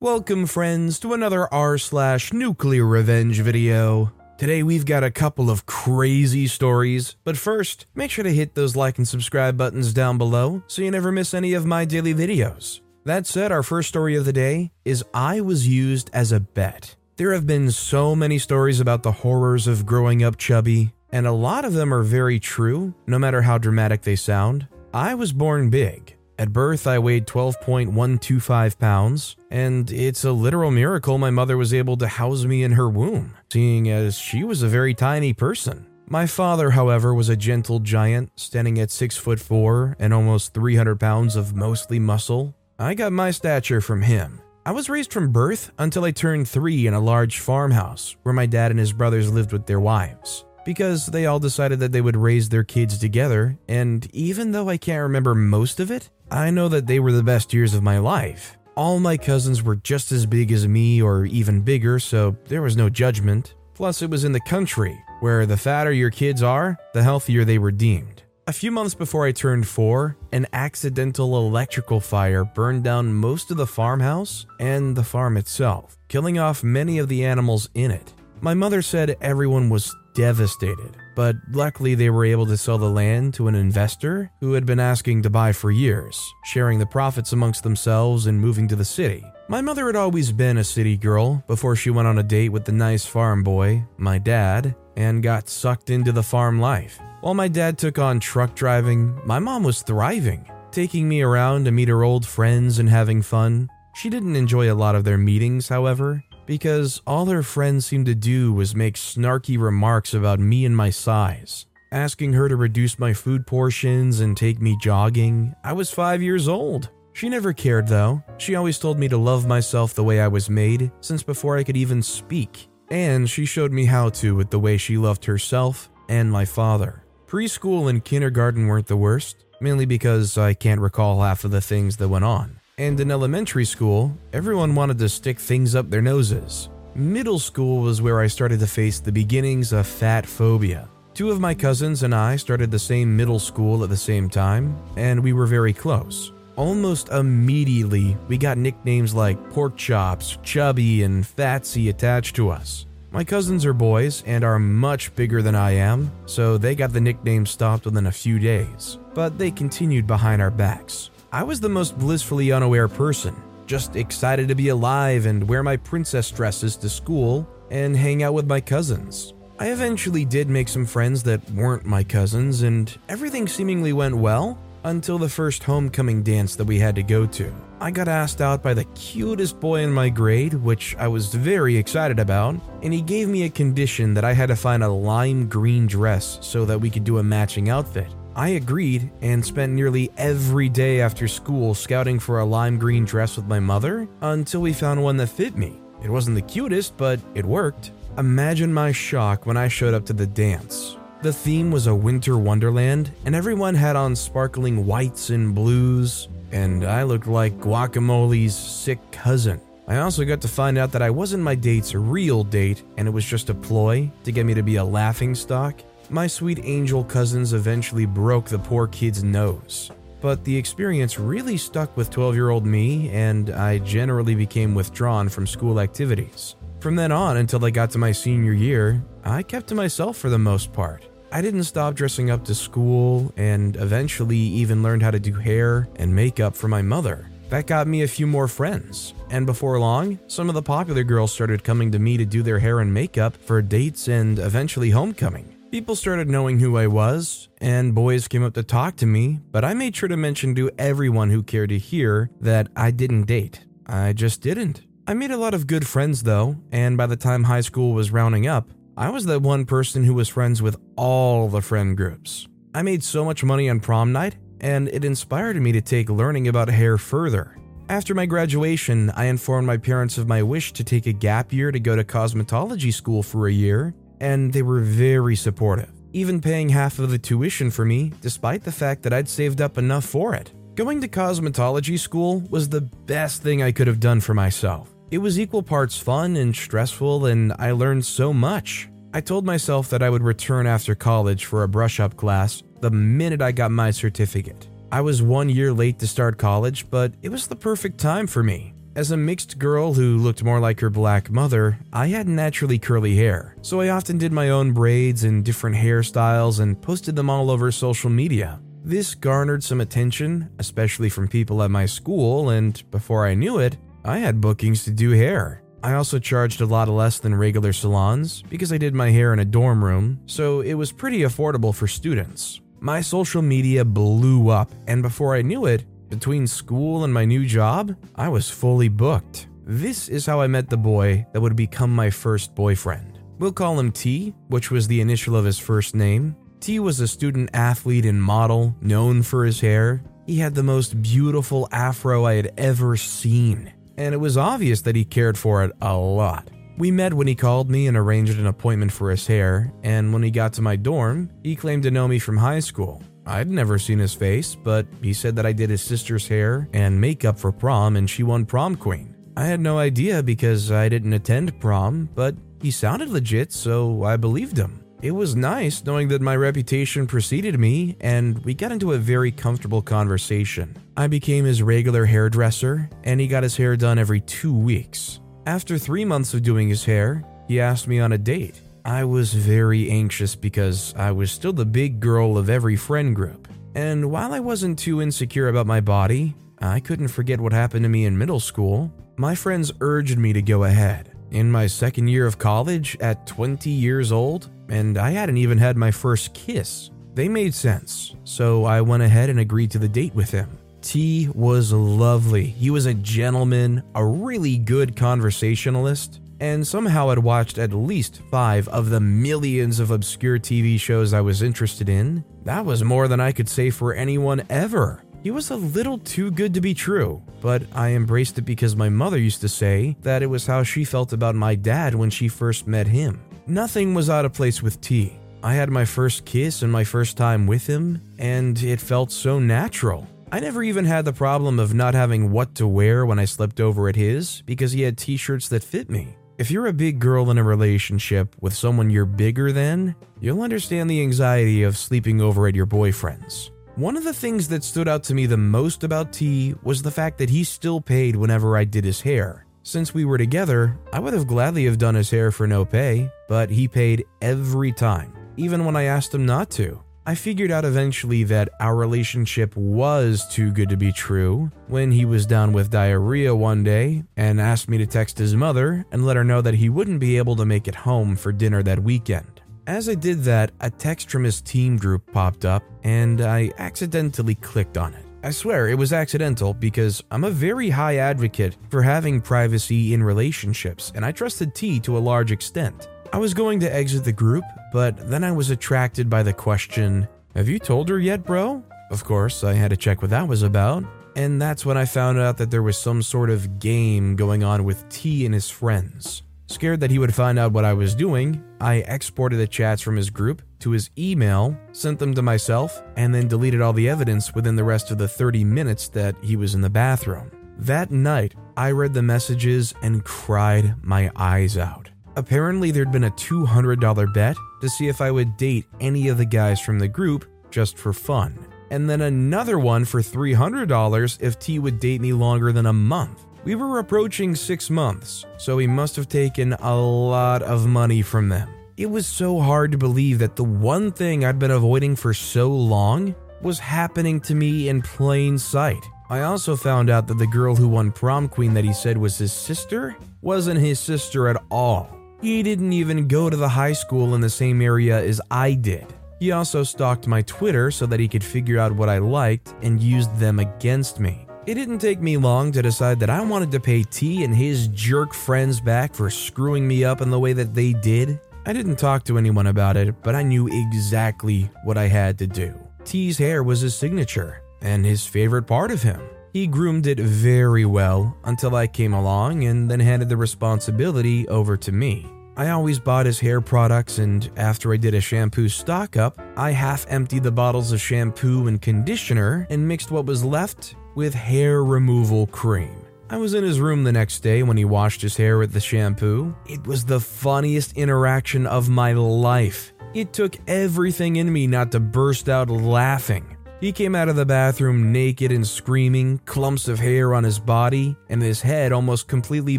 Welcome, 0.00 0.46
friends, 0.46 1.00
to 1.00 1.12
another 1.12 1.52
r 1.52 1.76
slash 1.76 2.32
nuclear 2.32 2.86
revenge 2.86 3.40
video. 3.40 4.12
Today 4.38 4.62
we've 4.62 4.86
got 4.86 5.02
a 5.02 5.10
couple 5.10 5.50
of 5.50 5.66
crazy 5.66 6.46
stories, 6.46 7.16
but 7.24 7.36
first, 7.36 7.86
make 7.96 8.12
sure 8.12 8.22
to 8.22 8.32
hit 8.32 8.54
those 8.54 8.76
like 8.76 8.98
and 8.98 9.08
subscribe 9.08 9.56
buttons 9.56 9.92
down 9.92 10.16
below 10.16 10.62
so 10.68 10.82
you 10.82 10.92
never 10.92 11.10
miss 11.10 11.34
any 11.34 11.52
of 11.52 11.66
my 11.66 11.84
daily 11.84 12.14
videos. 12.14 12.80
That 13.06 13.26
said, 13.26 13.50
our 13.50 13.64
first 13.64 13.88
story 13.88 14.14
of 14.14 14.24
the 14.24 14.32
day 14.32 14.70
is 14.84 15.02
I 15.12 15.40
was 15.40 15.66
used 15.66 16.10
as 16.12 16.30
a 16.30 16.38
bet. 16.38 16.94
There 17.16 17.32
have 17.32 17.48
been 17.48 17.72
so 17.72 18.14
many 18.14 18.38
stories 18.38 18.78
about 18.78 19.02
the 19.02 19.10
horrors 19.10 19.66
of 19.66 19.84
growing 19.84 20.22
up 20.22 20.36
chubby, 20.36 20.94
and 21.10 21.26
a 21.26 21.32
lot 21.32 21.64
of 21.64 21.72
them 21.72 21.92
are 21.92 22.04
very 22.04 22.38
true, 22.38 22.94
no 23.08 23.18
matter 23.18 23.42
how 23.42 23.58
dramatic 23.58 24.02
they 24.02 24.14
sound. 24.14 24.68
I 24.94 25.16
was 25.16 25.32
born 25.32 25.70
big. 25.70 26.14
At 26.40 26.52
birth, 26.52 26.86
I 26.86 27.00
weighed 27.00 27.26
12.125 27.26 28.78
pounds, 28.78 29.34
and 29.50 29.90
it's 29.90 30.22
a 30.22 30.30
literal 30.30 30.70
miracle 30.70 31.18
my 31.18 31.30
mother 31.30 31.56
was 31.56 31.74
able 31.74 31.96
to 31.96 32.06
house 32.06 32.44
me 32.44 32.62
in 32.62 32.72
her 32.72 32.88
womb, 32.88 33.34
seeing 33.52 33.90
as 33.90 34.16
she 34.16 34.44
was 34.44 34.62
a 34.62 34.68
very 34.68 34.94
tiny 34.94 35.32
person. 35.32 35.88
My 36.06 36.26
father, 36.26 36.70
however, 36.70 37.12
was 37.12 37.28
a 37.28 37.36
gentle 37.36 37.80
giant, 37.80 38.30
standing 38.36 38.78
at 38.78 38.92
6 38.92 39.16
foot 39.16 39.40
4 39.40 39.96
and 39.98 40.14
almost 40.14 40.54
300 40.54 41.00
pounds 41.00 41.34
of 41.34 41.56
mostly 41.56 41.98
muscle. 41.98 42.54
I 42.78 42.94
got 42.94 43.12
my 43.12 43.32
stature 43.32 43.80
from 43.80 44.02
him. 44.02 44.40
I 44.64 44.70
was 44.70 44.88
raised 44.88 45.12
from 45.12 45.32
birth 45.32 45.72
until 45.76 46.04
I 46.04 46.12
turned 46.12 46.48
3 46.48 46.86
in 46.86 46.94
a 46.94 47.00
large 47.00 47.40
farmhouse 47.40 48.14
where 48.22 48.32
my 48.32 48.46
dad 48.46 48.70
and 48.70 48.78
his 48.78 48.92
brothers 48.92 49.32
lived 49.32 49.52
with 49.52 49.66
their 49.66 49.80
wives 49.80 50.44
because 50.68 51.06
they 51.06 51.24
all 51.24 51.38
decided 51.38 51.80
that 51.80 51.92
they 51.92 52.02
would 52.02 52.14
raise 52.14 52.50
their 52.50 52.62
kids 52.62 52.98
together, 52.98 53.58
and 53.68 54.06
even 54.14 54.52
though 54.52 54.68
I 54.68 54.76
can't 54.76 55.04
remember 55.04 55.34
most 55.34 55.80
of 55.80 55.90
it, 55.90 56.10
I 56.30 56.50
know 56.50 56.68
that 56.68 56.86
they 56.86 57.00
were 57.00 57.12
the 57.12 57.22
best 57.22 57.54
years 57.54 57.72
of 57.72 57.82
my 57.82 57.98
life. 57.98 58.58
All 58.76 59.00
my 59.00 59.16
cousins 59.16 59.62
were 59.62 59.76
just 59.76 60.12
as 60.12 60.26
big 60.26 60.52
as 60.52 60.68
me 60.68 61.00
or 61.00 61.24
even 61.24 61.62
bigger, 61.62 61.98
so 61.98 62.36
there 62.46 62.60
was 62.60 62.76
no 62.76 62.90
judgment. 62.90 63.54
Plus, 63.72 64.02
it 64.02 64.10
was 64.10 64.24
in 64.24 64.32
the 64.32 64.40
country, 64.40 65.02
where 65.20 65.46
the 65.46 65.56
fatter 65.56 65.90
your 65.90 66.10
kids 66.10 66.42
are, 66.42 66.76
the 66.92 67.02
healthier 67.02 67.44
they 67.44 67.58
were 67.58 67.70
deemed. 67.70 68.22
A 68.46 68.52
few 68.52 68.70
months 68.70 68.94
before 68.94 69.26
I 69.26 69.32
turned 69.32 69.66
four, 69.66 70.16
an 70.32 70.46
accidental 70.52 71.36
electrical 71.38 71.98
fire 71.98 72.44
burned 72.44 72.84
down 72.84 73.12
most 73.12 73.50
of 73.50 73.56
the 73.56 73.66
farmhouse 73.66 74.46
and 74.60 74.94
the 74.96 75.04
farm 75.04 75.38
itself, 75.38 75.96
killing 76.08 76.38
off 76.38 76.62
many 76.62 76.98
of 76.98 77.08
the 77.08 77.24
animals 77.24 77.70
in 77.74 77.90
it. 77.90 78.12
My 78.40 78.54
mother 78.54 78.82
said 78.82 79.16
everyone 79.20 79.70
was 79.70 79.94
devastated, 80.18 80.96
but 81.14 81.36
luckily 81.52 81.94
they 81.94 82.10
were 82.10 82.24
able 82.24 82.44
to 82.44 82.56
sell 82.56 82.76
the 82.76 82.90
land 82.90 83.32
to 83.32 83.46
an 83.46 83.54
investor 83.54 84.28
who 84.40 84.52
had 84.52 84.66
been 84.66 84.80
asking 84.80 85.22
to 85.22 85.30
buy 85.30 85.52
for 85.52 85.70
years, 85.70 86.34
sharing 86.44 86.80
the 86.80 86.86
profits 86.86 87.32
amongst 87.32 87.62
themselves 87.62 88.26
and 88.26 88.40
moving 88.40 88.66
to 88.66 88.74
the 88.74 88.84
city. 88.84 89.24
My 89.48 89.60
mother 89.60 89.86
had 89.86 89.94
always 89.94 90.32
been 90.32 90.58
a 90.58 90.64
city 90.64 90.96
girl 90.96 91.44
before 91.46 91.76
she 91.76 91.90
went 91.90 92.08
on 92.08 92.18
a 92.18 92.24
date 92.24 92.48
with 92.48 92.64
the 92.64 92.72
nice 92.72 93.06
farm 93.06 93.44
boy, 93.44 93.84
my 93.96 94.18
dad, 94.18 94.74
and 94.96 95.22
got 95.22 95.48
sucked 95.48 95.88
into 95.88 96.10
the 96.10 96.24
farm 96.24 96.60
life. 96.60 96.98
While 97.20 97.34
my 97.34 97.46
dad 97.46 97.78
took 97.78 98.00
on 98.00 98.18
truck 98.18 98.56
driving, 98.56 99.20
my 99.24 99.38
mom 99.38 99.62
was 99.62 99.82
thriving, 99.82 100.50
taking 100.72 101.08
me 101.08 101.22
around 101.22 101.66
to 101.66 101.70
meet 101.70 101.88
her 101.88 102.02
old 102.02 102.26
friends 102.26 102.80
and 102.80 102.88
having 102.88 103.22
fun. 103.22 103.68
She 103.94 104.10
didn't 104.10 104.34
enjoy 104.34 104.72
a 104.72 104.74
lot 104.74 104.96
of 104.96 105.04
their 105.04 105.16
meetings, 105.16 105.68
however, 105.68 106.24
because 106.48 107.02
all 107.06 107.26
her 107.26 107.42
friends 107.42 107.84
seemed 107.84 108.06
to 108.06 108.14
do 108.14 108.54
was 108.54 108.74
make 108.74 108.94
snarky 108.94 109.60
remarks 109.60 110.14
about 110.14 110.40
me 110.40 110.64
and 110.64 110.74
my 110.74 110.88
size. 110.88 111.66
Asking 111.92 112.32
her 112.32 112.48
to 112.48 112.56
reduce 112.56 112.98
my 112.98 113.12
food 113.12 113.46
portions 113.46 114.20
and 114.20 114.34
take 114.34 114.58
me 114.58 114.76
jogging. 114.80 115.54
I 115.62 115.74
was 115.74 115.90
five 115.90 116.22
years 116.22 116.48
old. 116.48 116.88
She 117.12 117.28
never 117.28 117.52
cared 117.52 117.86
though. 117.86 118.22
She 118.38 118.54
always 118.54 118.78
told 118.78 118.98
me 118.98 119.08
to 119.08 119.18
love 119.18 119.46
myself 119.46 119.92
the 119.92 120.04
way 120.04 120.20
I 120.20 120.28
was 120.28 120.48
made, 120.48 120.90
since 121.00 121.22
before 121.22 121.58
I 121.58 121.64
could 121.64 121.76
even 121.76 122.02
speak. 122.02 122.68
And 122.90 123.28
she 123.28 123.44
showed 123.44 123.70
me 123.70 123.84
how 123.84 124.08
to 124.10 124.34
with 124.34 124.48
the 124.48 124.58
way 124.58 124.78
she 124.78 124.96
loved 124.96 125.26
herself 125.26 125.90
and 126.08 126.32
my 126.32 126.46
father. 126.46 127.04
Preschool 127.26 127.90
and 127.90 128.02
kindergarten 128.02 128.68
weren't 128.68 128.86
the 128.86 128.96
worst, 128.96 129.44
mainly 129.60 129.84
because 129.84 130.38
I 130.38 130.54
can't 130.54 130.80
recall 130.80 131.20
half 131.20 131.44
of 131.44 131.50
the 131.50 131.60
things 131.60 131.98
that 131.98 132.08
went 132.08 132.24
on. 132.24 132.58
And 132.78 133.00
in 133.00 133.10
elementary 133.10 133.64
school, 133.64 134.16
everyone 134.32 134.76
wanted 134.76 134.98
to 134.98 135.08
stick 135.08 135.40
things 135.40 135.74
up 135.74 135.90
their 135.90 136.00
noses. 136.00 136.68
Middle 136.94 137.40
school 137.40 137.82
was 137.82 138.00
where 138.00 138.20
I 138.20 138.28
started 138.28 138.60
to 138.60 138.68
face 138.68 139.00
the 139.00 139.10
beginnings 139.10 139.72
of 139.72 139.84
fat 139.84 140.24
phobia. 140.24 140.88
Two 141.12 141.32
of 141.32 141.40
my 141.40 141.54
cousins 141.54 142.04
and 142.04 142.14
I 142.14 142.36
started 142.36 142.70
the 142.70 142.78
same 142.78 143.16
middle 143.16 143.40
school 143.40 143.82
at 143.82 143.90
the 143.90 143.96
same 143.96 144.30
time, 144.30 144.76
and 144.96 145.20
we 145.20 145.32
were 145.32 145.46
very 145.46 145.72
close. 145.72 146.30
Almost 146.54 147.08
immediately, 147.08 148.16
we 148.28 148.38
got 148.38 148.58
nicknames 148.58 149.12
like 149.12 149.50
pork 149.50 149.76
chops, 149.76 150.38
chubby, 150.44 151.02
and 151.02 151.24
fatsy 151.24 151.88
attached 151.88 152.36
to 152.36 152.48
us. 152.50 152.86
My 153.10 153.24
cousins 153.24 153.64
are 153.64 153.72
boys 153.72 154.22
and 154.24 154.44
are 154.44 154.60
much 154.60 155.12
bigger 155.16 155.42
than 155.42 155.56
I 155.56 155.72
am, 155.72 156.12
so 156.26 156.56
they 156.56 156.76
got 156.76 156.92
the 156.92 157.00
nickname 157.00 157.46
stopped 157.46 157.86
within 157.86 158.06
a 158.06 158.12
few 158.12 158.38
days, 158.38 158.98
but 159.14 159.36
they 159.36 159.50
continued 159.50 160.06
behind 160.06 160.40
our 160.40 160.50
backs. 160.50 161.10
I 161.30 161.42
was 161.42 161.60
the 161.60 161.68
most 161.68 161.98
blissfully 161.98 162.52
unaware 162.52 162.88
person, 162.88 163.36
just 163.66 163.96
excited 163.96 164.48
to 164.48 164.54
be 164.54 164.68
alive 164.68 165.26
and 165.26 165.46
wear 165.46 165.62
my 165.62 165.76
princess 165.76 166.30
dresses 166.30 166.74
to 166.76 166.88
school 166.88 167.46
and 167.70 167.94
hang 167.94 168.22
out 168.22 168.32
with 168.32 168.46
my 168.46 168.62
cousins. 168.62 169.34
I 169.58 169.70
eventually 169.70 170.24
did 170.24 170.48
make 170.48 170.68
some 170.68 170.86
friends 170.86 171.22
that 171.24 171.50
weren't 171.50 171.84
my 171.84 172.02
cousins, 172.02 172.62
and 172.62 172.96
everything 173.10 173.46
seemingly 173.46 173.92
went 173.92 174.16
well 174.16 174.58
until 174.84 175.18
the 175.18 175.28
first 175.28 175.64
homecoming 175.64 176.22
dance 176.22 176.56
that 176.56 176.64
we 176.64 176.78
had 176.78 176.94
to 176.94 177.02
go 177.02 177.26
to. 177.26 177.52
I 177.78 177.90
got 177.90 178.08
asked 178.08 178.40
out 178.40 178.62
by 178.62 178.72
the 178.72 178.84
cutest 178.84 179.60
boy 179.60 179.80
in 179.80 179.92
my 179.92 180.08
grade, 180.08 180.54
which 180.54 180.96
I 180.96 181.08
was 181.08 181.34
very 181.34 181.76
excited 181.76 182.18
about, 182.18 182.56
and 182.82 182.90
he 182.90 183.02
gave 183.02 183.28
me 183.28 183.42
a 183.42 183.50
condition 183.50 184.14
that 184.14 184.24
I 184.24 184.32
had 184.32 184.48
to 184.48 184.56
find 184.56 184.82
a 184.82 184.88
lime 184.88 185.46
green 185.46 185.86
dress 185.86 186.38
so 186.40 186.64
that 186.64 186.80
we 186.80 186.88
could 186.88 187.04
do 187.04 187.18
a 187.18 187.22
matching 187.22 187.68
outfit. 187.68 188.08
I 188.38 188.50
agreed 188.50 189.10
and 189.20 189.44
spent 189.44 189.72
nearly 189.72 190.12
every 190.16 190.68
day 190.68 191.00
after 191.00 191.26
school 191.26 191.74
scouting 191.74 192.20
for 192.20 192.38
a 192.38 192.44
lime 192.44 192.78
green 192.78 193.04
dress 193.04 193.34
with 193.34 193.46
my 193.46 193.58
mother 193.58 194.06
until 194.20 194.60
we 194.60 194.72
found 194.72 195.02
one 195.02 195.16
that 195.16 195.26
fit 195.26 195.56
me. 195.56 195.80
It 196.04 196.08
wasn't 196.08 196.36
the 196.36 196.42
cutest, 196.42 196.96
but 196.96 197.18
it 197.34 197.44
worked. 197.44 197.90
Imagine 198.16 198.72
my 198.72 198.92
shock 198.92 199.44
when 199.44 199.56
I 199.56 199.66
showed 199.66 199.92
up 199.92 200.06
to 200.06 200.12
the 200.12 200.24
dance. 200.24 200.96
The 201.20 201.32
theme 201.32 201.72
was 201.72 201.88
a 201.88 201.94
winter 201.96 202.38
wonderland, 202.38 203.10
and 203.24 203.34
everyone 203.34 203.74
had 203.74 203.96
on 203.96 204.14
sparkling 204.14 204.86
whites 204.86 205.30
and 205.30 205.52
blues, 205.52 206.28
and 206.52 206.84
I 206.84 207.02
looked 207.02 207.26
like 207.26 207.60
guacamole's 207.60 208.54
sick 208.54 209.00
cousin. 209.10 209.60
I 209.88 209.96
also 209.96 210.24
got 210.24 210.40
to 210.42 210.48
find 210.48 210.78
out 210.78 210.92
that 210.92 211.02
I 211.02 211.10
wasn't 211.10 211.42
my 211.42 211.56
date's 211.56 211.92
real 211.92 212.44
date, 212.44 212.84
and 212.98 213.08
it 213.08 213.10
was 213.10 213.24
just 213.24 213.50
a 213.50 213.54
ploy 213.54 214.08
to 214.22 214.30
get 214.30 214.46
me 214.46 214.54
to 214.54 214.62
be 214.62 214.76
a 214.76 214.84
laughing 214.84 215.34
stock. 215.34 215.82
My 216.10 216.26
sweet 216.26 216.60
angel 216.62 217.04
cousins 217.04 217.52
eventually 217.52 218.06
broke 218.06 218.46
the 218.46 218.58
poor 218.58 218.86
kid's 218.86 219.22
nose. 219.22 219.90
But 220.22 220.42
the 220.42 220.56
experience 220.56 221.18
really 221.18 221.58
stuck 221.58 221.94
with 221.98 222.08
12 222.10 222.34
year 222.34 222.48
old 222.48 222.64
me, 222.64 223.10
and 223.10 223.50
I 223.50 223.78
generally 223.78 224.34
became 224.34 224.74
withdrawn 224.74 225.28
from 225.28 225.46
school 225.46 225.80
activities. 225.80 226.56
From 226.80 226.96
then 226.96 227.12
on 227.12 227.36
until 227.36 227.62
I 227.62 227.70
got 227.70 227.90
to 227.90 227.98
my 227.98 228.12
senior 228.12 228.52
year, 228.52 229.04
I 229.22 229.42
kept 229.42 229.66
to 229.68 229.74
myself 229.74 230.16
for 230.16 230.30
the 230.30 230.38
most 230.38 230.72
part. 230.72 231.04
I 231.30 231.42
didn't 231.42 231.64
stop 231.64 231.94
dressing 231.94 232.30
up 232.30 232.42
to 232.46 232.54
school 232.54 233.30
and 233.36 233.76
eventually 233.76 234.38
even 234.38 234.82
learned 234.82 235.02
how 235.02 235.10
to 235.10 235.20
do 235.20 235.34
hair 235.34 235.88
and 235.96 236.14
makeup 236.14 236.56
for 236.56 236.68
my 236.68 236.80
mother. 236.80 237.28
That 237.50 237.66
got 237.66 237.86
me 237.86 238.02
a 238.02 238.08
few 238.08 238.26
more 238.26 238.48
friends, 238.48 239.12
and 239.30 239.44
before 239.44 239.78
long, 239.78 240.18
some 240.26 240.48
of 240.48 240.54
the 240.54 240.62
popular 240.62 241.04
girls 241.04 241.32
started 241.32 241.64
coming 241.64 241.92
to 241.92 241.98
me 241.98 242.16
to 242.16 242.24
do 242.24 242.42
their 242.42 242.58
hair 242.58 242.80
and 242.80 242.92
makeup 242.92 243.36
for 243.36 243.60
dates 243.60 244.08
and 244.08 244.38
eventually 244.38 244.90
homecoming. 244.90 245.57
People 245.70 245.94
started 245.94 246.30
knowing 246.30 246.60
who 246.60 246.78
I 246.78 246.86
was, 246.86 247.50
and 247.60 247.94
boys 247.94 248.26
came 248.26 248.42
up 248.42 248.54
to 248.54 248.62
talk 248.62 248.96
to 248.96 249.06
me, 249.06 249.40
but 249.50 249.66
I 249.66 249.74
made 249.74 249.94
sure 249.94 250.08
to 250.08 250.16
mention 250.16 250.54
to 250.54 250.70
everyone 250.78 251.28
who 251.28 251.42
cared 251.42 251.68
to 251.68 251.78
hear 251.78 252.30
that 252.40 252.68
I 252.74 252.90
didn't 252.90 253.24
date. 253.24 253.66
I 253.86 254.14
just 254.14 254.40
didn't. 254.40 254.80
I 255.06 255.12
made 255.12 255.30
a 255.30 255.36
lot 255.36 255.52
of 255.52 255.66
good 255.66 255.86
friends 255.86 256.22
though, 256.22 256.56
and 256.72 256.96
by 256.96 257.04
the 257.04 257.16
time 257.16 257.44
high 257.44 257.60
school 257.60 257.92
was 257.92 258.10
rounding 258.10 258.46
up, 258.46 258.70
I 258.96 259.10
was 259.10 259.26
that 259.26 259.42
one 259.42 259.66
person 259.66 260.04
who 260.04 260.14
was 260.14 260.30
friends 260.30 260.62
with 260.62 260.80
all 260.96 261.48
the 261.48 261.60
friend 261.60 261.94
groups. 261.94 262.48
I 262.74 262.80
made 262.80 263.04
so 263.04 263.22
much 263.22 263.44
money 263.44 263.68
on 263.68 263.80
prom 263.80 264.10
night 264.10 264.38
and 264.62 264.88
it 264.88 265.04
inspired 265.04 265.60
me 265.60 265.72
to 265.72 265.82
take 265.82 266.08
learning 266.08 266.48
about 266.48 266.70
hair 266.70 266.96
further. 266.96 267.58
After 267.90 268.14
my 268.14 268.24
graduation, 268.24 269.10
I 269.10 269.26
informed 269.26 269.66
my 269.66 269.76
parents 269.76 270.16
of 270.16 270.28
my 270.28 270.42
wish 270.42 270.72
to 270.72 270.84
take 270.84 271.06
a 271.06 271.12
gap 271.12 271.52
year 271.52 271.70
to 271.72 271.80
go 271.80 271.94
to 271.94 272.04
cosmetology 272.04 272.92
school 272.92 273.22
for 273.22 273.48
a 273.48 273.52
year, 273.52 273.94
and 274.20 274.52
they 274.52 274.62
were 274.62 274.80
very 274.80 275.36
supportive, 275.36 275.90
even 276.12 276.40
paying 276.40 276.68
half 276.68 276.98
of 276.98 277.10
the 277.10 277.18
tuition 277.18 277.70
for 277.70 277.84
me, 277.84 278.12
despite 278.20 278.64
the 278.64 278.72
fact 278.72 279.02
that 279.02 279.12
I'd 279.12 279.28
saved 279.28 279.60
up 279.60 279.78
enough 279.78 280.04
for 280.04 280.34
it. 280.34 280.52
Going 280.74 281.00
to 281.00 281.08
cosmetology 281.08 281.98
school 281.98 282.40
was 282.50 282.68
the 282.68 282.82
best 282.82 283.42
thing 283.42 283.62
I 283.62 283.72
could 283.72 283.86
have 283.86 284.00
done 284.00 284.20
for 284.20 284.34
myself. 284.34 284.88
It 285.10 285.18
was 285.18 285.40
equal 285.40 285.62
parts 285.62 285.98
fun 285.98 286.36
and 286.36 286.54
stressful, 286.54 287.26
and 287.26 287.52
I 287.58 287.72
learned 287.72 288.04
so 288.04 288.32
much. 288.32 288.88
I 289.14 289.20
told 289.20 289.46
myself 289.46 289.88
that 289.90 290.02
I 290.02 290.10
would 290.10 290.22
return 290.22 290.66
after 290.66 290.94
college 290.94 291.46
for 291.46 291.62
a 291.62 291.68
brush 291.68 291.98
up 291.98 292.16
class 292.16 292.62
the 292.80 292.90
minute 292.90 293.40
I 293.40 293.52
got 293.52 293.70
my 293.70 293.90
certificate. 293.90 294.68
I 294.92 295.00
was 295.00 295.22
one 295.22 295.48
year 295.48 295.72
late 295.72 295.98
to 295.98 296.06
start 296.06 296.38
college, 296.38 296.90
but 296.90 297.12
it 297.22 297.30
was 297.30 297.46
the 297.46 297.56
perfect 297.56 297.98
time 297.98 298.26
for 298.26 298.42
me. 298.42 298.74
As 298.98 299.12
a 299.12 299.16
mixed 299.16 299.60
girl 299.60 299.94
who 299.94 300.16
looked 300.16 300.42
more 300.42 300.58
like 300.58 300.80
her 300.80 300.90
black 300.90 301.30
mother, 301.30 301.78
I 301.92 302.08
had 302.08 302.26
naturally 302.26 302.80
curly 302.80 303.14
hair, 303.14 303.54
so 303.62 303.80
I 303.80 303.90
often 303.90 304.18
did 304.18 304.32
my 304.32 304.50
own 304.50 304.72
braids 304.72 305.22
and 305.22 305.44
different 305.44 305.76
hairstyles 305.76 306.58
and 306.58 306.82
posted 306.82 307.14
them 307.14 307.30
all 307.30 307.48
over 307.48 307.70
social 307.70 308.10
media. 308.10 308.58
This 308.82 309.14
garnered 309.14 309.62
some 309.62 309.80
attention, 309.80 310.50
especially 310.58 311.10
from 311.10 311.28
people 311.28 311.62
at 311.62 311.70
my 311.70 311.86
school, 311.86 312.50
and 312.50 312.82
before 312.90 313.24
I 313.24 313.34
knew 313.34 313.60
it, 313.60 313.76
I 314.04 314.18
had 314.18 314.40
bookings 314.40 314.82
to 314.86 314.90
do 314.90 315.12
hair. 315.12 315.62
I 315.84 315.92
also 315.92 316.18
charged 316.18 316.60
a 316.60 316.66
lot 316.66 316.88
less 316.88 317.20
than 317.20 317.36
regular 317.36 317.72
salons 317.72 318.42
because 318.50 318.72
I 318.72 318.78
did 318.78 318.94
my 318.94 319.10
hair 319.10 319.32
in 319.32 319.38
a 319.38 319.44
dorm 319.44 319.84
room, 319.84 320.18
so 320.26 320.60
it 320.62 320.74
was 320.74 320.90
pretty 320.90 321.20
affordable 321.20 321.72
for 321.72 321.86
students. 321.86 322.60
My 322.80 323.00
social 323.00 323.42
media 323.42 323.84
blew 323.84 324.48
up, 324.48 324.72
and 324.88 325.02
before 325.02 325.36
I 325.36 325.42
knew 325.42 325.66
it, 325.66 325.84
between 326.08 326.46
school 326.46 327.04
and 327.04 327.12
my 327.12 327.24
new 327.24 327.44
job, 327.44 327.94
I 328.14 328.28
was 328.28 328.50
fully 328.50 328.88
booked. 328.88 329.48
This 329.64 330.08
is 330.08 330.26
how 330.26 330.40
I 330.40 330.46
met 330.46 330.70
the 330.70 330.76
boy 330.76 331.26
that 331.32 331.40
would 331.40 331.56
become 331.56 331.94
my 331.94 332.10
first 332.10 332.54
boyfriend. 332.54 333.18
We'll 333.38 333.52
call 333.52 333.78
him 333.78 333.92
T, 333.92 334.34
which 334.48 334.70
was 334.70 334.88
the 334.88 335.00
initial 335.00 335.36
of 335.36 335.44
his 335.44 335.58
first 335.58 335.94
name. 335.94 336.34
T 336.60 336.80
was 336.80 337.00
a 337.00 337.06
student 337.06 337.50
athlete 337.52 338.04
and 338.04 338.22
model, 338.22 338.74
known 338.80 339.22
for 339.22 339.44
his 339.44 339.60
hair. 339.60 340.02
He 340.26 340.38
had 340.38 340.54
the 340.54 340.62
most 340.62 341.00
beautiful 341.00 341.68
afro 341.70 342.24
I 342.24 342.34
had 342.34 342.52
ever 342.56 342.96
seen, 342.96 343.72
and 343.96 344.14
it 344.14 344.18
was 344.18 344.36
obvious 344.36 344.80
that 344.82 344.96
he 344.96 345.04
cared 345.04 345.38
for 345.38 345.62
it 345.64 345.72
a 345.80 345.96
lot. 345.96 346.50
We 346.78 346.90
met 346.90 347.14
when 347.14 347.26
he 347.26 347.34
called 347.34 347.70
me 347.70 347.86
and 347.88 347.96
arranged 347.96 348.38
an 348.38 348.46
appointment 348.46 348.92
for 348.92 349.10
his 349.10 349.26
hair, 349.26 349.72
and 349.82 350.12
when 350.12 350.22
he 350.22 350.30
got 350.30 350.52
to 350.54 350.62
my 350.62 350.76
dorm, 350.76 351.30
he 351.42 351.56
claimed 351.56 351.82
to 351.84 351.90
know 351.90 352.08
me 352.08 352.18
from 352.18 352.36
high 352.36 352.60
school. 352.60 353.02
I'd 353.28 353.50
never 353.50 353.78
seen 353.78 353.98
his 353.98 354.14
face, 354.14 354.54
but 354.54 354.86
he 355.02 355.12
said 355.12 355.36
that 355.36 355.44
I 355.44 355.52
did 355.52 355.68
his 355.68 355.82
sister's 355.82 356.26
hair 356.26 356.68
and 356.72 356.98
makeup 356.98 357.38
for 357.38 357.52
prom 357.52 357.96
and 357.96 358.08
she 358.08 358.22
won 358.22 358.46
prom 358.46 358.74
queen. 358.74 359.14
I 359.36 359.44
had 359.44 359.60
no 359.60 359.78
idea 359.78 360.22
because 360.22 360.72
I 360.72 360.88
didn't 360.88 361.12
attend 361.12 361.60
prom, 361.60 362.08
but 362.14 362.34
he 362.62 362.70
sounded 362.70 363.10
legit, 363.10 363.52
so 363.52 364.02
I 364.02 364.16
believed 364.16 364.56
him. 364.56 364.82
It 365.00 365.12
was 365.12 365.36
nice 365.36 365.84
knowing 365.84 366.08
that 366.08 366.22
my 366.22 366.34
reputation 366.34 367.06
preceded 367.06 367.60
me, 367.60 367.96
and 368.00 368.44
we 368.44 368.52
got 368.52 368.72
into 368.72 368.94
a 368.94 368.98
very 368.98 369.30
comfortable 369.30 369.80
conversation. 369.80 370.76
I 370.96 371.06
became 371.06 371.44
his 371.44 371.62
regular 371.62 372.04
hairdresser, 372.04 372.90
and 373.04 373.20
he 373.20 373.28
got 373.28 373.44
his 373.44 373.56
hair 373.56 373.76
done 373.76 373.98
every 373.98 374.20
two 374.22 374.52
weeks. 374.52 375.20
After 375.46 375.78
three 375.78 376.04
months 376.04 376.34
of 376.34 376.42
doing 376.42 376.68
his 376.68 376.84
hair, 376.84 377.22
he 377.46 377.60
asked 377.60 377.86
me 377.86 378.00
on 378.00 378.10
a 378.10 378.18
date. 378.18 378.60
I 378.88 379.04
was 379.04 379.34
very 379.34 379.90
anxious 379.90 380.34
because 380.34 380.94
I 380.96 381.10
was 381.12 381.30
still 381.30 381.52
the 381.52 381.66
big 381.66 382.00
girl 382.00 382.38
of 382.38 382.48
every 382.48 382.74
friend 382.74 383.14
group. 383.14 383.46
And 383.74 384.10
while 384.10 384.32
I 384.32 384.40
wasn't 384.40 384.78
too 384.78 385.02
insecure 385.02 385.48
about 385.48 385.66
my 385.66 385.82
body, 385.82 386.34
I 386.58 386.80
couldn't 386.80 387.08
forget 387.08 387.38
what 387.38 387.52
happened 387.52 387.82
to 387.82 387.90
me 387.90 388.06
in 388.06 388.16
middle 388.16 388.40
school. 388.40 388.90
My 389.18 389.34
friends 389.34 389.70
urged 389.82 390.16
me 390.16 390.32
to 390.32 390.40
go 390.40 390.64
ahead. 390.64 391.12
In 391.30 391.52
my 391.52 391.66
second 391.66 392.08
year 392.08 392.26
of 392.26 392.38
college, 392.38 392.96
at 392.98 393.26
20 393.26 393.68
years 393.68 394.10
old, 394.10 394.48
and 394.70 394.96
I 394.96 395.10
hadn't 395.10 395.36
even 395.36 395.58
had 395.58 395.76
my 395.76 395.90
first 395.90 396.32
kiss. 396.32 396.88
They 397.12 397.28
made 397.28 397.52
sense, 397.52 398.14
so 398.24 398.64
I 398.64 398.80
went 398.80 399.02
ahead 399.02 399.28
and 399.28 399.40
agreed 399.40 399.70
to 399.72 399.78
the 399.78 399.86
date 399.86 400.14
with 400.14 400.30
him. 400.30 400.48
T 400.80 401.28
was 401.34 401.74
lovely. 401.74 402.46
He 402.46 402.70
was 402.70 402.86
a 402.86 402.94
gentleman, 402.94 403.82
a 403.94 404.06
really 404.06 404.56
good 404.56 404.96
conversationalist, 404.96 406.20
and 406.40 406.66
somehow 406.66 407.08
had 407.08 407.18
watched 407.18 407.58
at 407.58 407.72
least 407.72 408.20
five 408.30 408.68
of 408.68 408.90
the 408.90 409.00
millions 409.00 409.80
of 409.80 409.90
obscure 409.90 410.38
TV 410.38 410.78
shows 410.78 411.12
I 411.12 411.20
was 411.20 411.42
interested 411.42 411.88
in. 411.88 412.24
That 412.44 412.64
was 412.64 412.84
more 412.84 413.08
than 413.08 413.20
I 413.20 413.32
could 413.32 413.48
say 413.48 413.70
for 413.70 413.94
anyone 413.94 414.42
ever. 414.48 415.02
He 415.22 415.30
was 415.30 415.50
a 415.50 415.56
little 415.56 415.98
too 415.98 416.30
good 416.30 416.54
to 416.54 416.60
be 416.60 416.74
true, 416.74 417.22
but 417.40 417.62
I 417.74 417.90
embraced 417.90 418.38
it 418.38 418.42
because 418.42 418.76
my 418.76 418.88
mother 418.88 419.18
used 419.18 419.40
to 419.40 419.48
say 419.48 419.96
that 420.02 420.22
it 420.22 420.26
was 420.26 420.46
how 420.46 420.62
she 420.62 420.84
felt 420.84 421.12
about 421.12 421.34
my 421.34 421.54
dad 421.54 421.94
when 421.94 422.10
she 422.10 422.28
first 422.28 422.66
met 422.66 422.86
him. 422.86 423.20
Nothing 423.46 423.94
was 423.94 424.08
out 424.08 424.24
of 424.24 424.32
place 424.32 424.62
with 424.62 424.80
T. 424.80 425.18
I 425.42 425.54
had 425.54 425.70
my 425.70 425.84
first 425.84 426.24
kiss 426.24 426.62
and 426.62 426.70
my 426.70 426.84
first 426.84 427.16
time 427.16 427.46
with 427.46 427.66
him, 427.66 428.00
and 428.18 428.60
it 428.62 428.80
felt 428.80 429.10
so 429.10 429.38
natural. 429.38 430.06
I 430.30 430.40
never 430.40 430.62
even 430.62 430.84
had 430.84 431.04
the 431.04 431.12
problem 431.12 431.58
of 431.58 431.72
not 431.72 431.94
having 431.94 432.30
what 432.30 432.54
to 432.56 432.66
wear 432.66 433.06
when 433.06 433.18
I 433.18 433.24
slept 433.24 433.60
over 433.60 433.88
at 433.88 433.96
his 433.96 434.42
because 434.42 434.72
he 434.72 434.82
had 434.82 434.98
t 434.98 435.16
shirts 435.16 435.48
that 435.48 435.64
fit 435.64 435.88
me. 435.88 436.17
If 436.38 436.52
you're 436.52 436.68
a 436.68 436.72
big 436.72 437.00
girl 437.00 437.32
in 437.32 437.38
a 437.38 437.42
relationship 437.42 438.36
with 438.40 438.54
someone 438.54 438.90
you're 438.90 439.04
bigger 439.04 439.50
than, 439.50 439.96
you'll 440.20 440.42
understand 440.42 440.88
the 440.88 441.02
anxiety 441.02 441.64
of 441.64 441.76
sleeping 441.76 442.20
over 442.20 442.46
at 442.46 442.54
your 442.54 442.64
boyfriend's. 442.64 443.50
One 443.74 443.96
of 443.96 444.04
the 444.04 444.12
things 444.12 444.46
that 444.46 444.62
stood 444.62 444.86
out 444.86 445.02
to 445.04 445.14
me 445.14 445.26
the 445.26 445.36
most 445.36 445.82
about 445.82 446.12
T 446.12 446.54
was 446.62 446.80
the 446.80 446.92
fact 446.92 447.18
that 447.18 447.28
he 447.28 447.42
still 447.42 447.80
paid 447.80 448.14
whenever 448.14 448.56
I 448.56 448.62
did 448.62 448.84
his 448.84 449.00
hair. 449.00 449.46
Since 449.64 449.92
we 449.92 450.04
were 450.04 450.16
together, 450.16 450.78
I 450.92 451.00
would 451.00 451.12
have 451.12 451.26
gladly 451.26 451.64
have 451.64 451.76
done 451.76 451.96
his 451.96 452.08
hair 452.08 452.30
for 452.30 452.46
no 452.46 452.64
pay, 452.64 453.10
but 453.28 453.50
he 453.50 453.66
paid 453.66 454.04
every 454.22 454.70
time, 454.70 455.12
even 455.36 455.64
when 455.64 455.74
I 455.74 455.84
asked 455.84 456.14
him 456.14 456.24
not 456.24 456.50
to. 456.50 456.80
I 457.08 457.14
figured 457.14 457.50
out 457.50 457.64
eventually 457.64 458.22
that 458.24 458.50
our 458.60 458.76
relationship 458.76 459.56
was 459.56 460.28
too 460.28 460.52
good 460.52 460.68
to 460.68 460.76
be 460.76 460.92
true 460.92 461.50
when 461.66 461.90
he 461.90 462.04
was 462.04 462.26
down 462.26 462.52
with 462.52 462.68
diarrhea 462.68 463.34
one 463.34 463.64
day 463.64 464.04
and 464.18 464.38
asked 464.38 464.68
me 464.68 464.76
to 464.76 464.86
text 464.86 465.16
his 465.16 465.34
mother 465.34 465.86
and 465.90 466.04
let 466.04 466.16
her 466.16 466.22
know 466.22 466.42
that 466.42 466.52
he 466.52 466.68
wouldn't 466.68 467.00
be 467.00 467.16
able 467.16 467.34
to 467.36 467.46
make 467.46 467.66
it 467.66 467.74
home 467.74 468.14
for 468.14 468.30
dinner 468.30 468.62
that 468.62 468.82
weekend. 468.82 469.40
As 469.66 469.88
I 469.88 469.94
did 469.94 470.22
that, 470.24 470.50
a 470.60 470.68
text 470.68 471.08
from 471.08 471.24
his 471.24 471.40
team 471.40 471.78
group 471.78 472.12
popped 472.12 472.44
up 472.44 472.62
and 472.84 473.22
I 473.22 473.52
accidentally 473.56 474.34
clicked 474.34 474.76
on 474.76 474.92
it. 474.92 475.06
I 475.22 475.30
swear 475.30 475.66
it 475.66 475.78
was 475.78 475.94
accidental 475.94 476.52
because 476.52 477.02
I'm 477.10 477.24
a 477.24 477.30
very 477.30 477.70
high 477.70 477.96
advocate 477.96 478.58
for 478.68 478.82
having 478.82 479.22
privacy 479.22 479.94
in 479.94 480.02
relationships 480.02 480.92
and 480.94 481.06
I 481.06 481.12
trusted 481.12 481.54
T 481.54 481.80
to 481.80 481.96
a 481.96 482.00
large 482.00 482.32
extent. 482.32 482.86
I 483.12 483.18
was 483.18 483.32
going 483.32 483.60
to 483.60 483.74
exit 483.74 484.04
the 484.04 484.12
group, 484.12 484.44
but 484.72 485.08
then 485.08 485.24
I 485.24 485.32
was 485.32 485.50
attracted 485.50 486.10
by 486.10 486.22
the 486.22 486.32
question 486.32 487.08
Have 487.34 487.48
you 487.48 487.58
told 487.58 487.88
her 487.88 487.98
yet, 487.98 488.24
bro? 488.24 488.62
Of 488.90 489.04
course, 489.04 489.44
I 489.44 489.54
had 489.54 489.70
to 489.70 489.76
check 489.76 490.02
what 490.02 490.10
that 490.10 490.28
was 490.28 490.42
about, 490.42 490.84
and 491.16 491.40
that's 491.40 491.64
when 491.64 491.76
I 491.76 491.84
found 491.84 492.18
out 492.18 492.36
that 492.36 492.50
there 492.50 492.62
was 492.62 492.76
some 492.76 493.02
sort 493.02 493.30
of 493.30 493.58
game 493.58 494.14
going 494.14 494.44
on 494.44 494.64
with 494.64 494.88
T 494.90 495.24
and 495.24 495.34
his 495.34 495.48
friends. 495.48 496.22
Scared 496.48 496.80
that 496.80 496.90
he 496.90 496.98
would 496.98 497.14
find 497.14 497.38
out 497.38 497.52
what 497.52 497.64
I 497.64 497.74
was 497.74 497.94
doing, 497.94 498.42
I 498.60 498.76
exported 498.76 499.36
the 499.36 499.46
chats 499.46 499.82
from 499.82 499.96
his 499.96 500.10
group 500.10 500.42
to 500.60 500.70
his 500.70 500.90
email, 500.98 501.56
sent 501.72 501.98
them 501.98 502.14
to 502.14 502.22
myself, 502.22 502.82
and 502.96 503.14
then 503.14 503.28
deleted 503.28 503.60
all 503.60 503.72
the 503.72 503.88
evidence 503.88 504.34
within 504.34 504.56
the 504.56 504.64
rest 504.64 504.90
of 504.90 504.98
the 504.98 505.08
30 505.08 505.44
minutes 505.44 505.88
that 505.88 506.14
he 506.22 506.36
was 506.36 506.54
in 506.54 506.60
the 506.60 506.70
bathroom. 506.70 507.30
That 507.58 507.90
night, 507.90 508.34
I 508.56 508.70
read 508.70 508.94
the 508.94 509.02
messages 509.02 509.74
and 509.82 510.04
cried 510.04 510.74
my 510.82 511.10
eyes 511.16 511.58
out. 511.58 511.87
Apparently, 512.18 512.72
there'd 512.72 512.90
been 512.90 513.04
a 513.04 513.12
$200 513.12 514.12
bet 514.12 514.36
to 514.60 514.68
see 514.68 514.88
if 514.88 515.00
I 515.00 515.08
would 515.08 515.36
date 515.36 515.66
any 515.78 516.08
of 516.08 516.18
the 516.18 516.24
guys 516.24 516.60
from 516.60 516.80
the 516.80 516.88
group 516.88 517.24
just 517.52 517.78
for 517.78 517.92
fun. 517.92 518.36
And 518.72 518.90
then 518.90 519.02
another 519.02 519.56
one 519.60 519.84
for 519.84 520.02
$300 520.02 521.22
if 521.22 521.38
T 521.38 521.60
would 521.60 521.78
date 521.78 522.00
me 522.00 522.12
longer 522.12 522.50
than 522.50 522.66
a 522.66 522.72
month. 522.72 523.24
We 523.44 523.54
were 523.54 523.78
approaching 523.78 524.34
six 524.34 524.68
months, 524.68 525.26
so 525.36 525.58
he 525.58 525.68
must 525.68 525.94
have 525.94 526.08
taken 526.08 526.54
a 526.54 526.76
lot 526.76 527.42
of 527.42 527.68
money 527.68 528.02
from 528.02 528.28
them. 528.28 528.48
It 528.76 528.90
was 528.90 529.06
so 529.06 529.38
hard 529.38 529.70
to 529.70 529.78
believe 529.78 530.18
that 530.18 530.34
the 530.34 530.42
one 530.42 530.90
thing 530.90 531.24
I'd 531.24 531.38
been 531.38 531.52
avoiding 531.52 531.94
for 531.94 532.12
so 532.12 532.48
long 532.48 533.14
was 533.40 533.60
happening 533.60 534.20
to 534.22 534.34
me 534.34 534.68
in 534.68 534.82
plain 534.82 535.38
sight. 535.38 535.84
I 536.10 536.22
also 536.22 536.56
found 536.56 536.90
out 536.90 537.06
that 537.06 537.18
the 537.18 537.28
girl 537.28 537.54
who 537.54 537.68
won 537.68 537.92
prom 537.92 538.28
queen 538.28 538.54
that 538.54 538.64
he 538.64 538.72
said 538.72 538.98
was 538.98 539.18
his 539.18 539.32
sister 539.32 539.96
wasn't 540.20 540.58
his 540.58 540.80
sister 540.80 541.28
at 541.28 541.40
all. 541.48 541.97
He 542.20 542.42
didn't 542.42 542.72
even 542.72 543.06
go 543.06 543.30
to 543.30 543.36
the 543.36 543.48
high 543.48 543.72
school 543.72 544.14
in 544.14 544.20
the 544.20 544.30
same 544.30 544.60
area 544.60 545.00
as 545.00 545.20
I 545.30 545.54
did. 545.54 545.86
He 546.18 546.32
also 546.32 546.64
stalked 546.64 547.06
my 547.06 547.22
Twitter 547.22 547.70
so 547.70 547.86
that 547.86 548.00
he 548.00 548.08
could 548.08 548.24
figure 548.24 548.58
out 548.58 548.72
what 548.72 548.88
I 548.88 548.98
liked 548.98 549.54
and 549.62 549.80
used 549.80 550.16
them 550.18 550.40
against 550.40 550.98
me. 550.98 551.26
It 551.46 551.54
didn't 551.54 551.78
take 551.78 552.00
me 552.00 552.16
long 552.16 552.50
to 552.52 552.60
decide 552.60 552.98
that 553.00 553.08
I 553.08 553.22
wanted 553.24 553.52
to 553.52 553.60
pay 553.60 553.84
T 553.84 554.24
and 554.24 554.34
his 554.34 554.66
jerk 554.68 555.14
friends 555.14 555.60
back 555.60 555.94
for 555.94 556.10
screwing 556.10 556.66
me 556.66 556.84
up 556.84 557.00
in 557.00 557.10
the 557.10 557.20
way 557.20 557.32
that 557.34 557.54
they 557.54 557.72
did. 557.72 558.18
I 558.44 558.52
didn't 558.52 558.76
talk 558.76 559.04
to 559.04 559.16
anyone 559.16 559.46
about 559.46 559.76
it, 559.76 559.94
but 560.02 560.16
I 560.16 560.22
knew 560.24 560.48
exactly 560.48 561.48
what 561.64 561.78
I 561.78 561.86
had 561.86 562.18
to 562.18 562.26
do. 562.26 562.52
T's 562.84 563.16
hair 563.16 563.42
was 563.44 563.60
his 563.60 563.76
signature. 563.76 564.42
and 564.60 564.84
his 564.84 565.06
favorite 565.06 565.44
part 565.44 565.70
of 565.70 565.84
him. 565.84 566.00
He 566.38 566.46
groomed 566.46 566.86
it 566.86 567.00
very 567.00 567.64
well 567.64 568.16
until 568.22 568.54
I 568.54 568.68
came 568.68 568.92
along 568.92 569.42
and 569.42 569.68
then 569.68 569.80
handed 569.80 570.08
the 570.08 570.16
responsibility 570.16 571.26
over 571.26 571.56
to 571.56 571.72
me. 571.72 572.06
I 572.36 572.50
always 572.50 572.78
bought 572.78 573.06
his 573.06 573.18
hair 573.18 573.40
products, 573.40 573.98
and 573.98 574.30
after 574.36 574.72
I 574.72 574.76
did 574.76 574.94
a 574.94 575.00
shampoo 575.00 575.48
stock 575.48 575.96
up, 575.96 576.16
I 576.36 576.52
half 576.52 576.86
emptied 576.88 577.24
the 577.24 577.32
bottles 577.32 577.72
of 577.72 577.80
shampoo 577.80 578.46
and 578.46 578.62
conditioner 578.62 579.48
and 579.50 579.66
mixed 579.66 579.90
what 579.90 580.06
was 580.06 580.24
left 580.24 580.76
with 580.94 581.12
hair 581.12 581.64
removal 581.64 582.28
cream. 582.28 582.86
I 583.10 583.16
was 583.16 583.34
in 583.34 583.42
his 583.42 583.58
room 583.58 583.82
the 583.82 583.90
next 583.90 584.20
day 584.20 584.44
when 584.44 584.56
he 584.56 584.64
washed 584.64 585.02
his 585.02 585.16
hair 585.16 585.38
with 585.38 585.52
the 585.52 585.58
shampoo. 585.58 586.36
It 586.46 586.64
was 586.68 586.84
the 586.84 587.00
funniest 587.00 587.76
interaction 587.76 588.46
of 588.46 588.68
my 588.68 588.92
life. 588.92 589.72
It 589.92 590.12
took 590.12 590.36
everything 590.46 591.16
in 591.16 591.32
me 591.32 591.48
not 591.48 591.72
to 591.72 591.80
burst 591.80 592.28
out 592.28 592.48
laughing. 592.48 593.37
He 593.60 593.72
came 593.72 593.96
out 593.96 594.08
of 594.08 594.14
the 594.14 594.24
bathroom 594.24 594.92
naked 594.92 595.32
and 595.32 595.44
screaming, 595.44 596.18
clumps 596.26 596.68
of 596.68 596.78
hair 596.78 597.12
on 597.12 597.24
his 597.24 597.40
body, 597.40 597.96
and 598.08 598.22
his 598.22 598.40
head 598.40 598.70
almost 598.70 599.08
completely 599.08 599.58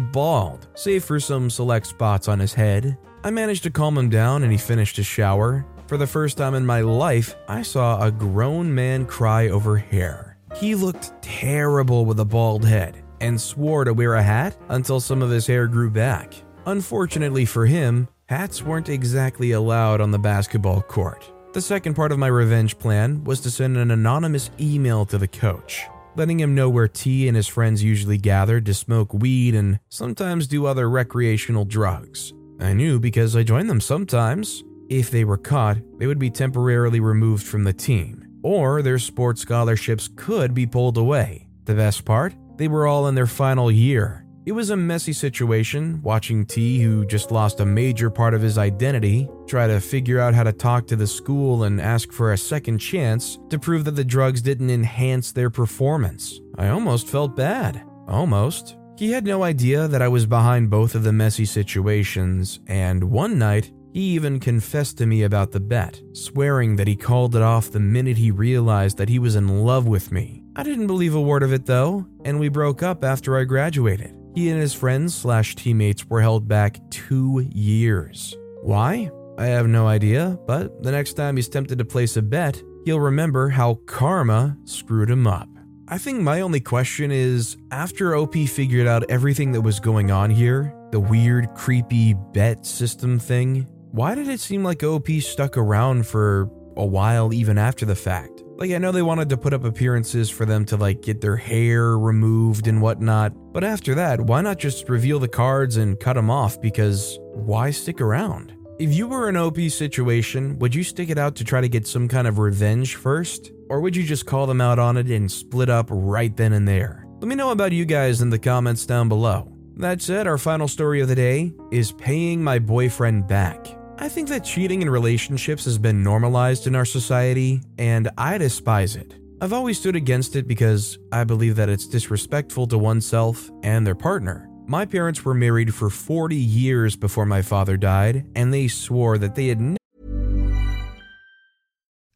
bald, 0.00 0.68
save 0.74 1.04
for 1.04 1.20
some 1.20 1.50
select 1.50 1.86
spots 1.86 2.26
on 2.26 2.38
his 2.38 2.54
head. 2.54 2.96
I 3.22 3.30
managed 3.30 3.62
to 3.64 3.70
calm 3.70 3.98
him 3.98 4.08
down 4.08 4.42
and 4.42 4.50
he 4.50 4.56
finished 4.56 4.96
his 4.96 5.04
shower. 5.04 5.66
For 5.86 5.98
the 5.98 6.06
first 6.06 6.38
time 6.38 6.54
in 6.54 6.64
my 6.64 6.80
life, 6.80 7.36
I 7.46 7.60
saw 7.60 8.02
a 8.02 8.10
grown 8.10 8.74
man 8.74 9.04
cry 9.04 9.48
over 9.48 9.76
hair. 9.76 10.38
He 10.56 10.74
looked 10.74 11.12
terrible 11.20 12.06
with 12.06 12.20
a 12.20 12.24
bald 12.24 12.64
head 12.64 13.02
and 13.20 13.38
swore 13.38 13.84
to 13.84 13.92
wear 13.92 14.14
a 14.14 14.22
hat 14.22 14.56
until 14.70 15.00
some 15.00 15.20
of 15.20 15.28
his 15.28 15.46
hair 15.46 15.66
grew 15.66 15.90
back. 15.90 16.32
Unfortunately 16.64 17.44
for 17.44 17.66
him, 17.66 18.08
hats 18.30 18.62
weren't 18.62 18.88
exactly 18.88 19.50
allowed 19.50 20.00
on 20.00 20.10
the 20.10 20.18
basketball 20.18 20.80
court. 20.80 21.30
The 21.52 21.60
second 21.60 21.94
part 21.94 22.12
of 22.12 22.18
my 22.18 22.28
revenge 22.28 22.78
plan 22.78 23.24
was 23.24 23.40
to 23.40 23.50
send 23.50 23.76
an 23.76 23.90
anonymous 23.90 24.52
email 24.60 25.04
to 25.06 25.18
the 25.18 25.26
coach, 25.26 25.84
letting 26.14 26.38
him 26.38 26.54
know 26.54 26.70
where 26.70 26.86
T 26.86 27.26
and 27.26 27.36
his 27.36 27.48
friends 27.48 27.82
usually 27.82 28.18
gathered 28.18 28.66
to 28.66 28.74
smoke 28.74 29.12
weed 29.12 29.56
and 29.56 29.80
sometimes 29.88 30.46
do 30.46 30.66
other 30.66 30.88
recreational 30.88 31.64
drugs. 31.64 32.32
I 32.60 32.72
knew 32.72 33.00
because 33.00 33.34
I 33.34 33.42
joined 33.42 33.68
them 33.68 33.80
sometimes. 33.80 34.62
If 34.88 35.10
they 35.10 35.24
were 35.24 35.36
caught, 35.36 35.78
they 35.98 36.06
would 36.06 36.20
be 36.20 36.30
temporarily 36.30 37.00
removed 37.00 37.44
from 37.44 37.64
the 37.64 37.72
team, 37.72 38.28
or 38.44 38.80
their 38.80 39.00
sports 39.00 39.40
scholarships 39.40 40.08
could 40.14 40.54
be 40.54 40.66
pulled 40.66 40.98
away. 40.98 41.48
The 41.64 41.74
best 41.74 42.04
part? 42.04 42.32
They 42.58 42.68
were 42.68 42.86
all 42.86 43.08
in 43.08 43.16
their 43.16 43.26
final 43.26 43.72
year, 43.72 44.24
it 44.46 44.52
was 44.52 44.70
a 44.70 44.76
messy 44.76 45.12
situation 45.12 46.00
watching 46.02 46.46
T, 46.46 46.80
who 46.80 47.04
just 47.04 47.30
lost 47.30 47.60
a 47.60 47.66
major 47.66 48.08
part 48.08 48.32
of 48.32 48.40
his 48.40 48.56
identity, 48.56 49.28
try 49.46 49.66
to 49.66 49.80
figure 49.80 50.18
out 50.18 50.34
how 50.34 50.42
to 50.42 50.52
talk 50.52 50.86
to 50.86 50.96
the 50.96 51.06
school 51.06 51.64
and 51.64 51.80
ask 51.80 52.10
for 52.10 52.32
a 52.32 52.38
second 52.38 52.78
chance 52.78 53.38
to 53.50 53.58
prove 53.58 53.84
that 53.84 53.96
the 53.96 54.04
drugs 54.04 54.40
didn't 54.40 54.70
enhance 54.70 55.30
their 55.30 55.50
performance. 55.50 56.40
I 56.56 56.68
almost 56.68 57.06
felt 57.06 57.36
bad. 57.36 57.82
Almost. 58.08 58.76
He 58.96 59.12
had 59.12 59.24
no 59.24 59.42
idea 59.42 59.88
that 59.88 60.02
I 60.02 60.08
was 60.08 60.26
behind 60.26 60.70
both 60.70 60.94
of 60.94 61.04
the 61.04 61.12
messy 61.12 61.44
situations, 61.44 62.60
and 62.66 63.04
one 63.04 63.38
night, 63.38 63.72
he 63.92 64.00
even 64.00 64.40
confessed 64.40 64.98
to 64.98 65.06
me 65.06 65.24
about 65.24 65.52
the 65.52 65.60
bet, 65.60 66.00
swearing 66.12 66.76
that 66.76 66.86
he 66.86 66.96
called 66.96 67.34
it 67.34 67.42
off 67.42 67.70
the 67.70 67.80
minute 67.80 68.16
he 68.16 68.30
realized 68.30 68.98
that 68.98 69.08
he 69.08 69.18
was 69.18 69.36
in 69.36 69.48
love 69.48 69.86
with 69.86 70.12
me. 70.12 70.42
I 70.56 70.62
didn't 70.62 70.86
believe 70.86 71.14
a 71.14 71.20
word 71.20 71.42
of 71.42 71.52
it 71.52 71.66
though, 71.66 72.06
and 72.24 72.38
we 72.38 72.48
broke 72.48 72.82
up 72.82 73.04
after 73.04 73.36
I 73.36 73.44
graduated. 73.44 74.14
He 74.34 74.48
and 74.50 74.60
his 74.60 74.74
friends 74.74 75.14
slash 75.14 75.56
teammates 75.56 76.06
were 76.06 76.20
held 76.20 76.46
back 76.46 76.78
two 76.90 77.48
years. 77.52 78.36
Why? 78.62 79.10
I 79.38 79.46
have 79.46 79.66
no 79.66 79.86
idea, 79.86 80.38
but 80.46 80.82
the 80.82 80.92
next 80.92 81.14
time 81.14 81.36
he's 81.36 81.48
tempted 81.48 81.78
to 81.78 81.84
place 81.84 82.16
a 82.16 82.22
bet, 82.22 82.62
he'll 82.84 83.00
remember 83.00 83.48
how 83.48 83.74
karma 83.86 84.56
screwed 84.64 85.10
him 85.10 85.26
up. 85.26 85.48
I 85.88 85.98
think 85.98 86.20
my 86.20 86.42
only 86.42 86.60
question 86.60 87.10
is 87.10 87.56
after 87.72 88.14
OP 88.14 88.34
figured 88.34 88.86
out 88.86 89.10
everything 89.10 89.50
that 89.52 89.62
was 89.62 89.80
going 89.80 90.10
on 90.12 90.30
here, 90.30 90.72
the 90.92 91.00
weird, 91.00 91.48
creepy 91.56 92.14
bet 92.32 92.64
system 92.64 93.18
thing, 93.18 93.66
why 93.90 94.14
did 94.14 94.28
it 94.28 94.38
seem 94.38 94.62
like 94.62 94.84
OP 94.84 95.08
stuck 95.20 95.56
around 95.56 96.06
for 96.06 96.48
a 96.76 96.86
while 96.86 97.34
even 97.34 97.58
after 97.58 97.84
the 97.84 97.96
fact? 97.96 98.44
Like, 98.60 98.72
I 98.72 98.78
know 98.78 98.92
they 98.92 99.00
wanted 99.00 99.30
to 99.30 99.38
put 99.38 99.54
up 99.54 99.64
appearances 99.64 100.28
for 100.28 100.44
them 100.44 100.66
to, 100.66 100.76
like, 100.76 101.00
get 101.00 101.22
their 101.22 101.36
hair 101.36 101.98
removed 101.98 102.66
and 102.66 102.82
whatnot, 102.82 103.32
but 103.54 103.64
after 103.64 103.94
that, 103.94 104.20
why 104.20 104.42
not 104.42 104.58
just 104.58 104.90
reveal 104.90 105.18
the 105.18 105.28
cards 105.28 105.78
and 105.78 105.98
cut 105.98 106.12
them 106.12 106.28
off? 106.28 106.60
Because 106.60 107.18
why 107.32 107.70
stick 107.70 108.02
around? 108.02 108.52
If 108.78 108.92
you 108.92 109.08
were 109.08 109.30
in 109.30 109.36
OP 109.38 109.58
situation, 109.70 110.58
would 110.58 110.74
you 110.74 110.82
stick 110.82 111.08
it 111.08 111.16
out 111.16 111.36
to 111.36 111.44
try 111.44 111.62
to 111.62 111.70
get 111.70 111.86
some 111.86 112.06
kind 112.06 112.28
of 112.28 112.38
revenge 112.38 112.96
first? 112.96 113.50
Or 113.70 113.80
would 113.80 113.96
you 113.96 114.02
just 114.02 114.26
call 114.26 114.46
them 114.46 114.60
out 114.60 114.78
on 114.78 114.98
it 114.98 115.06
and 115.06 115.32
split 115.32 115.70
up 115.70 115.86
right 115.88 116.36
then 116.36 116.52
and 116.52 116.68
there? 116.68 117.06
Let 117.20 117.28
me 117.28 117.36
know 117.36 117.52
about 117.52 117.72
you 117.72 117.86
guys 117.86 118.20
in 118.20 118.28
the 118.28 118.38
comments 118.38 118.84
down 118.84 119.08
below. 119.08 119.50
That 119.76 120.02
said, 120.02 120.26
our 120.26 120.36
final 120.36 120.68
story 120.68 121.00
of 121.00 121.08
the 121.08 121.14
day 121.14 121.54
is 121.72 121.92
paying 121.92 122.44
my 122.44 122.58
boyfriend 122.58 123.26
back. 123.26 123.79
I 124.02 124.08
think 124.08 124.30
that 124.30 124.46
cheating 124.46 124.80
in 124.80 124.88
relationships 124.88 125.66
has 125.66 125.76
been 125.76 126.02
normalized 126.02 126.66
in 126.66 126.74
our 126.74 126.86
society, 126.86 127.60
and 127.76 128.08
I 128.16 128.38
despise 128.38 128.96
it. 128.96 129.14
I've 129.42 129.52
always 129.52 129.78
stood 129.78 129.94
against 129.94 130.36
it 130.36 130.48
because 130.48 130.98
I 131.12 131.24
believe 131.24 131.56
that 131.56 131.68
it's 131.68 131.86
disrespectful 131.86 132.66
to 132.68 132.78
oneself 132.78 133.50
and 133.62 133.86
their 133.86 133.94
partner. 133.94 134.48
My 134.66 134.86
parents 134.86 135.22
were 135.22 135.34
married 135.34 135.74
for 135.74 135.90
40 135.90 136.34
years 136.34 136.96
before 136.96 137.26
my 137.26 137.42
father 137.42 137.76
died, 137.76 138.24
and 138.34 138.54
they 138.54 138.68
swore 138.68 139.18
that 139.18 139.34
they 139.34 139.48
had. 139.48 139.76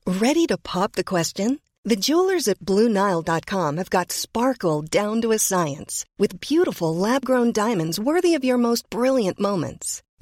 Ready 0.07 0.47
to 0.47 0.57
pop 0.57 0.93
the 0.93 1.05
question? 1.05 1.61
The 1.85 1.97
jewelers 1.97 2.49
at 2.49 2.61
Bluenile.com 2.61 3.77
have 3.77 3.91
got 3.91 4.11
sparkle 4.11 4.81
down 4.81 5.21
to 5.21 5.33
a 5.33 5.39
science 5.39 6.07
with 6.17 6.41
beautiful 6.41 6.97
lab 6.97 7.27
grown 7.27 7.53
diamonds 7.53 8.01
worthy 8.01 8.35
of 8.35 8.43
your 8.43 8.57
most 8.57 8.89
brilliant 8.89 9.39
moments. 9.39 10.03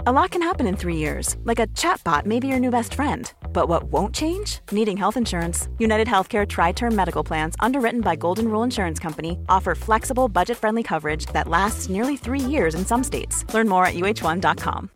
A 0.00 0.12
lot 0.12 0.30
can 0.30 0.42
happen 0.42 0.66
in 0.66 0.76
three 0.76 0.96
years, 0.96 1.36
like 1.44 1.58
a 1.58 1.66
chatbot 1.68 2.26
may 2.26 2.38
be 2.38 2.48
your 2.48 2.58
new 2.58 2.70
best 2.70 2.92
friend. 2.92 3.32
But 3.52 3.68
what 3.68 3.84
won't 3.84 4.14
change? 4.14 4.60
Needing 4.70 4.96
health 4.96 5.16
insurance. 5.16 5.68
United 5.78 6.06
Healthcare 6.06 6.46
Tri 6.46 6.72
Term 6.72 6.94
Medical 6.94 7.24
Plans, 7.24 7.56
underwritten 7.60 8.02
by 8.02 8.14
Golden 8.14 8.48
Rule 8.48 8.62
Insurance 8.62 8.98
Company, 8.98 9.38
offer 9.48 9.74
flexible, 9.74 10.28
budget 10.28 10.58
friendly 10.58 10.82
coverage 10.82 11.24
that 11.32 11.48
lasts 11.48 11.88
nearly 11.88 12.16
three 12.16 12.40
years 12.40 12.74
in 12.74 12.84
some 12.84 13.02
states. 13.02 13.42
Learn 13.54 13.68
more 13.68 13.86
at 13.86 13.94
uh1.com. 13.94 14.90